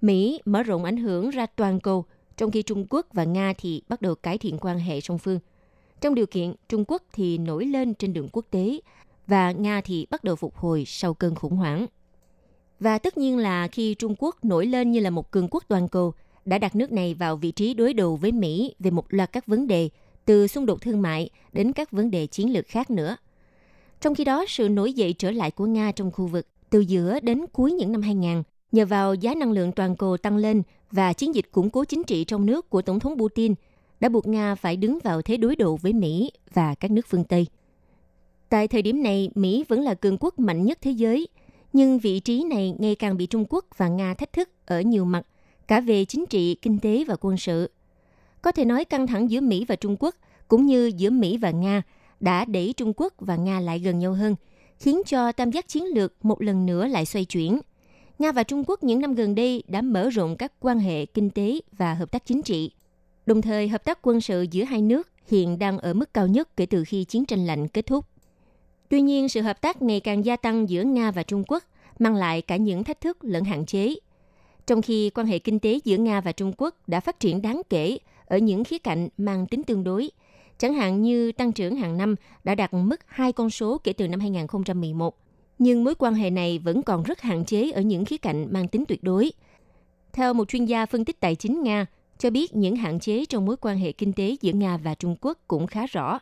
[0.00, 2.04] Mỹ mở rộng ảnh hưởng ra toàn cầu,
[2.36, 5.38] trong khi Trung Quốc và Nga thì bắt đầu cải thiện quan hệ song phương.
[6.00, 8.80] Trong điều kiện Trung Quốc thì nổi lên trên đường quốc tế
[9.26, 11.86] và Nga thì bắt đầu phục hồi sau cơn khủng hoảng.
[12.80, 15.88] Và tất nhiên là khi Trung Quốc nổi lên như là một cường quốc toàn
[15.88, 16.12] cầu,
[16.44, 19.46] đã đặt nước này vào vị trí đối đầu với Mỹ về một loạt các
[19.46, 19.88] vấn đề,
[20.28, 23.16] từ xung đột thương mại đến các vấn đề chiến lược khác nữa.
[24.00, 27.20] Trong khi đó, sự nổi dậy trở lại của Nga trong khu vực từ giữa
[27.20, 31.12] đến cuối những năm 2000 nhờ vào giá năng lượng toàn cầu tăng lên và
[31.12, 33.54] chiến dịch củng cố chính trị trong nước của Tổng thống Putin
[34.00, 37.24] đã buộc Nga phải đứng vào thế đối đầu với Mỹ và các nước phương
[37.24, 37.46] Tây.
[38.48, 41.28] Tại thời điểm này, Mỹ vẫn là cường quốc mạnh nhất thế giới,
[41.72, 45.04] nhưng vị trí này ngày càng bị Trung Quốc và Nga thách thức ở nhiều
[45.04, 45.26] mặt,
[45.68, 47.70] cả về chính trị, kinh tế và quân sự.
[48.42, 50.14] Có thể nói căng thẳng giữa Mỹ và Trung Quốc
[50.48, 51.82] cũng như giữa Mỹ và Nga
[52.20, 54.36] đã đẩy Trung Quốc và Nga lại gần nhau hơn,
[54.78, 57.60] khiến cho tam giác chiến lược một lần nữa lại xoay chuyển.
[58.18, 61.30] Nga và Trung Quốc những năm gần đây đã mở rộng các quan hệ kinh
[61.30, 62.70] tế và hợp tác chính trị.
[63.26, 66.56] Đồng thời, hợp tác quân sự giữa hai nước hiện đang ở mức cao nhất
[66.56, 68.04] kể từ khi chiến tranh lạnh kết thúc.
[68.88, 71.64] Tuy nhiên, sự hợp tác ngày càng gia tăng giữa Nga và Trung Quốc
[71.98, 73.94] mang lại cả những thách thức lẫn hạn chế.
[74.66, 77.62] Trong khi quan hệ kinh tế giữa Nga và Trung Quốc đã phát triển đáng
[77.70, 77.98] kể
[78.28, 80.10] ở những khía cạnh mang tính tương đối,
[80.58, 82.14] chẳng hạn như tăng trưởng hàng năm
[82.44, 85.16] đã đạt mức hai con số kể từ năm 2011.
[85.58, 88.68] Nhưng mối quan hệ này vẫn còn rất hạn chế ở những khía cạnh mang
[88.68, 89.32] tính tuyệt đối.
[90.12, 91.86] Theo một chuyên gia phân tích tài chính Nga,
[92.18, 95.16] cho biết những hạn chế trong mối quan hệ kinh tế giữa Nga và Trung
[95.20, 96.18] Quốc cũng khá rõ.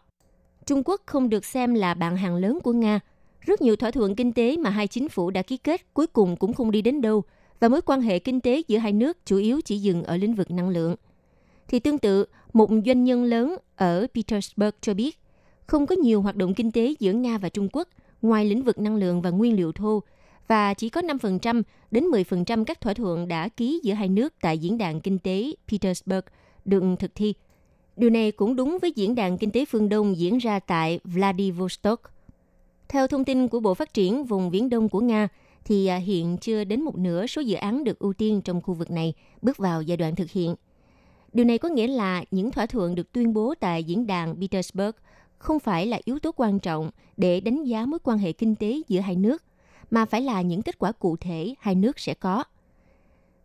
[0.66, 3.00] Trung Quốc không được xem là bạn hàng lớn của Nga.
[3.40, 6.36] Rất nhiều thỏa thuận kinh tế mà hai chính phủ đã ký kết cuối cùng
[6.36, 7.22] cũng không đi đến đâu
[7.61, 10.34] và mối quan hệ kinh tế giữa hai nước chủ yếu chỉ dừng ở lĩnh
[10.34, 10.96] vực năng lượng.
[11.68, 15.18] Thì tương tự, một doanh nhân lớn ở Petersburg cho biết,
[15.66, 17.88] không có nhiều hoạt động kinh tế giữa Nga và Trung Quốc
[18.22, 20.02] ngoài lĩnh vực năng lượng và nguyên liệu thô,
[20.48, 24.58] và chỉ có 5% đến 10% các thỏa thuận đã ký giữa hai nước tại
[24.58, 26.24] diễn đàn kinh tế Petersburg
[26.64, 27.34] được thực thi.
[27.96, 32.00] Điều này cũng đúng với diễn đàn kinh tế phương Đông diễn ra tại Vladivostok.
[32.88, 35.28] Theo thông tin của Bộ Phát triển vùng Viễn Đông của Nga,
[35.64, 38.74] thì à, hiện chưa đến một nửa số dự án được ưu tiên trong khu
[38.74, 40.54] vực này bước vào giai đoạn thực hiện.
[41.33, 44.91] Điều này có nghĩa là những thỏa thuận được tuyên bố tại diễn đàn Petersburg
[45.39, 48.81] không phải là yếu tố quan trọng để đánh giá mối quan hệ kinh tế
[48.89, 49.43] giữa hai nước,
[49.91, 52.45] mà phải là những kết quả cụ thể hai nước sẽ có.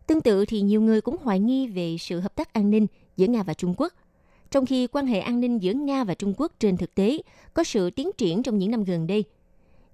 [0.06, 3.26] Tương tự thì nhiều người cũng hoài nghi về sự hợp tác an ninh giữa
[3.26, 3.92] Nga và Trung Quốc,
[4.50, 7.18] trong khi quan hệ an ninh giữa Nga và Trung Quốc trên thực tế
[7.54, 9.24] có sự tiến triển trong những năm gần đây.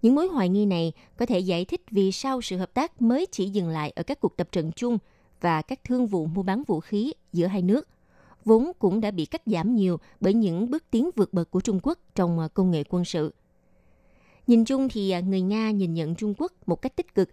[0.03, 3.26] Những mối hoài nghi này có thể giải thích vì sao sự hợp tác mới
[3.26, 4.99] chỉ dừng lại ở các cuộc tập trận chung
[5.41, 7.89] và các thương vụ mua bán vũ khí giữa hai nước,
[8.45, 11.80] vốn cũng đã bị cắt giảm nhiều bởi những bước tiến vượt bậc của Trung
[11.82, 13.34] Quốc trong à, công nghệ quân sự.
[14.47, 17.28] Nhìn chung thì à, người Nga nhìn nhận Trung Quốc một cách tích cực,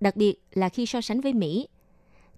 [0.00, 1.68] đặc biệt là khi so sánh với Mỹ.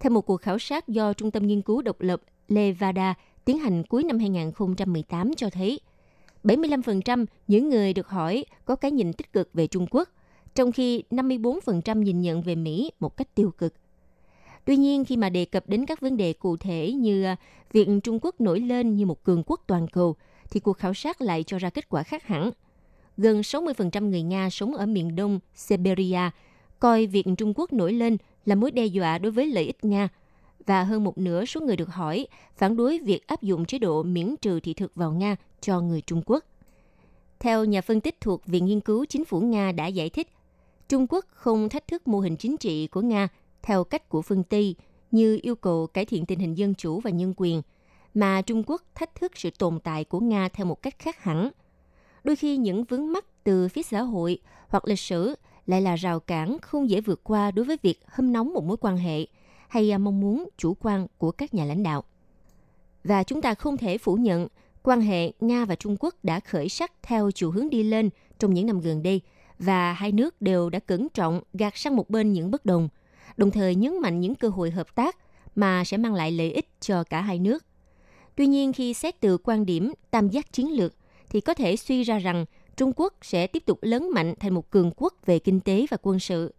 [0.01, 3.15] Theo một cuộc khảo sát do Trung tâm Nghiên cứu Độc lập Levada
[3.45, 5.81] tiến hành cuối năm 2018 cho thấy
[6.45, 10.09] 75% những người được hỏi có cái nhìn tích cực về Trung Quốc,
[10.55, 13.75] trong khi 54% nhìn nhận về Mỹ một cách tiêu cực.
[14.65, 17.37] Tuy nhiên, khi mà đề cập đến các vấn đề cụ thể như à,
[17.73, 20.17] việc Trung Quốc nổi lên như một cường quốc toàn cầu,
[20.51, 22.51] thì cuộc khảo sát lại cho ra kết quả khác hẳn.
[23.17, 26.31] Gần 60% người Nga sống ở miền đông Siberia
[26.79, 30.09] coi việc Trung Quốc nổi lên là mối đe dọa đối với lợi ích Nga
[30.67, 34.03] và hơn một nửa số người được hỏi phản đối việc áp dụng chế độ
[34.03, 36.45] miễn trừ thị thực vào Nga cho người Trung Quốc.
[37.39, 40.29] Theo nhà phân tích thuộc Viện Nghiên cứu Chính phủ Nga đã giải thích,
[40.89, 43.29] Trung Quốc không thách thức mô hình chính trị của Nga
[43.63, 44.75] theo cách của phương Tây
[45.11, 47.63] như yêu cầu cải thiện tình hình dân chủ và nhân quyền,
[48.15, 51.51] mà Trung Quốc thách thức sự tồn tại của Nga theo một cách khác hẳn.
[52.25, 54.39] Đôi khi những vướng mắc từ phía xã hội
[54.69, 55.35] hoặc lịch sử
[55.67, 58.77] lại là rào cản không dễ vượt qua đối với việc hâm nóng một mối
[58.81, 59.27] quan hệ
[59.69, 62.05] hay à, mong muốn chủ quan của các nhà lãnh đạo.
[63.05, 64.49] Và chúng ta không thể phủ nhận
[64.83, 68.55] quan hệ Nga và Trung Quốc đã khởi sắc theo chiều hướng đi lên trong
[68.55, 69.21] những năm gần đây
[69.59, 72.89] và hai nước đều đã cẩn trọng gạt sang một bên những bất đồng,
[73.37, 75.17] đồng thời nhấn mạnh những cơ hội hợp tác
[75.55, 77.65] mà sẽ mang lại lợi ích cho cả hai nước.
[78.37, 80.95] Tuy nhiên khi xét từ quan điểm tam giác chiến lược
[81.31, 82.45] thì có thể suy ra rằng
[82.77, 85.97] Trung Quốc sẽ tiếp tục lớn mạnh thành một cường quốc về kinh tế và
[86.03, 86.55] quân sự.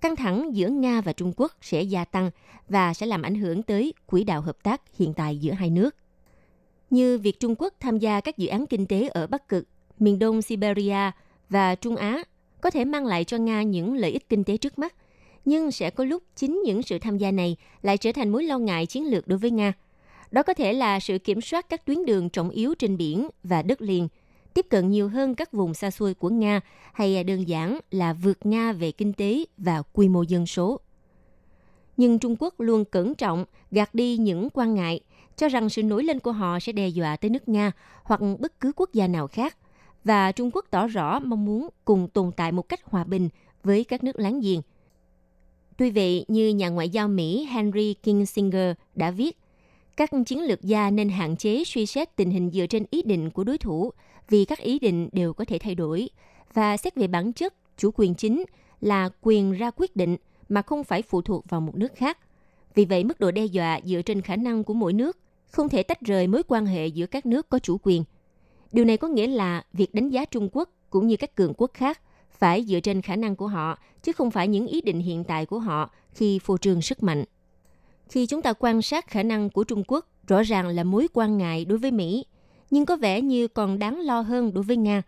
[0.00, 2.30] Căng thẳng giữa Nga và Trung Quốc sẽ gia tăng
[2.68, 5.94] và sẽ làm ảnh hưởng tới quỹ đạo hợp tác hiện tại giữa hai nước
[6.90, 9.66] như việc Trung Quốc tham gia các dự án kinh tế ở Bắc Cực,
[9.98, 11.10] miền Đông Siberia
[11.48, 12.22] và Trung Á
[12.60, 14.94] có thể mang lại cho Nga những lợi ích kinh tế trước mắt,
[15.46, 18.58] nhưng sẽ có lúc chính những sự tham gia này lại trở thành mối lo
[18.58, 19.72] ngại chiến lược đối với Nga.
[20.30, 23.62] Đó có thể là sự kiểm soát các tuyến đường trọng yếu trên biển và
[23.62, 24.08] đất liền,
[24.54, 26.60] tiếp cận nhiều hơn các vùng xa xôi của Nga
[26.92, 30.80] hay đơn giản là vượt Nga về kinh tế và quy mô dân số.
[31.96, 35.00] Nhưng Trung Quốc luôn cẩn trọng gạt đi những quan ngại
[35.36, 37.72] cho rằng sự nổi lên của họ sẽ đe dọa tới nước Nga
[38.02, 39.56] hoặc bất cứ quốc gia nào khác,
[40.04, 43.28] và Trung Quốc tỏ rõ mong muốn cùng tồn tại một cách hòa bình
[43.62, 44.60] với các nước láng giềng.
[45.76, 49.38] Tuy vậy, như nhà ngoại giao Mỹ Henry Kissinger đã viết,
[49.96, 53.30] các chiến lược gia nên hạn chế suy xét tình hình dựa trên ý định
[53.30, 53.90] của đối thủ
[54.28, 56.08] vì các ý định đều có thể thay đổi
[56.54, 58.44] và xét về bản chất chủ quyền chính
[58.80, 60.16] là quyền ra quyết định
[60.48, 62.18] mà không phải phụ thuộc vào một nước khác.
[62.74, 65.18] Vì vậy, mức độ đe dọa dựa trên khả năng của mỗi nước
[65.50, 68.04] không thể tách rời mối quan hệ giữa các nước có chủ quyền.
[68.72, 71.70] Điều này có nghĩa là việc đánh giá Trung Quốc cũng như các cường quốc
[71.74, 72.00] khác
[72.30, 75.46] phải dựa trên khả năng của họ, chứ không phải những ý định hiện tại
[75.46, 77.24] của họ khi phô trương sức mạnh.
[78.08, 81.38] Khi chúng ta quan sát khả năng của Trung Quốc, rõ ràng là mối quan
[81.38, 82.24] ngại đối với Mỹ,
[82.70, 85.02] nhưng có vẻ như còn đáng lo hơn đối với Nga.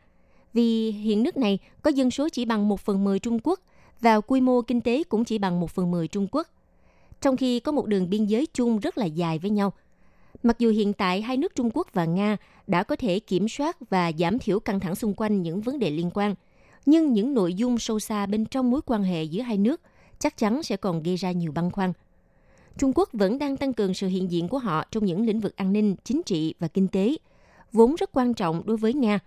[0.52, 3.60] Vì hiện nước này có dân số chỉ bằng 1 phần 10 Trung Quốc
[4.00, 6.46] và quy mô kinh tế cũng chỉ bằng 1 phần 10 Trung Quốc.
[7.20, 9.72] Trong khi có một đường biên giới chung rất là dài với nhau–
[10.42, 13.76] Mặc dù hiện tại hai nước Trung Quốc và Nga đã có thể kiểm soát
[13.90, 16.34] và giảm thiểu căng thẳng xung quanh những vấn đề liên quan,
[16.86, 19.80] nhưng những nội dung sâu xa bên trong mối quan hệ giữa hai nước
[20.18, 21.92] chắc chắn sẽ còn gây ra nhiều băn khoăn.
[22.78, 25.56] Trung Quốc vẫn đang tăng cường sự hiện diện của họ trong những lĩnh vực
[25.56, 27.16] an ninh, chính trị và kinh tế,
[27.72, 29.18] vốn rất quan trọng đối với Nga,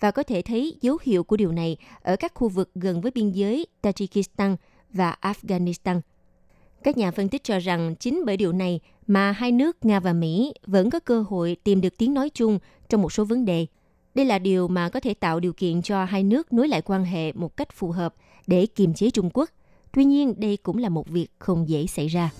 [0.00, 3.10] và có thể thấy dấu hiệu của điều này ở các khu vực gần với
[3.10, 4.56] biên giới Tajikistan
[4.92, 6.00] và Afghanistan–
[6.84, 10.12] các nhà phân tích cho rằng chính bởi điều này mà hai nước Nga và
[10.12, 13.66] Mỹ vẫn có cơ hội tìm được tiếng nói chung trong một số vấn đề.
[14.14, 17.04] Đây là điều mà có thể tạo điều kiện cho hai nước nối lại quan
[17.04, 18.14] hệ một cách phù hợp
[18.46, 19.50] để kiềm chế Trung Quốc,
[19.94, 22.30] Tuy nhiên, đây cũng là một việc không dễ xảy ra.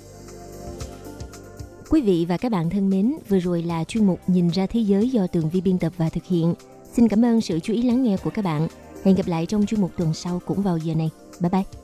[1.90, 4.80] Quý vị và các bạn thân mến, vừa rồi là chuyên mục Nhìn ra thế
[4.80, 6.54] giới do Tường Vi biên tập và thực hiện.
[6.92, 8.68] Xin cảm ơn sự chú ý lắng nghe của các bạn.
[9.04, 11.10] Hẹn gặp lại trong chuyên mục tuần sau cũng vào giờ này.
[11.40, 11.83] Bye bye!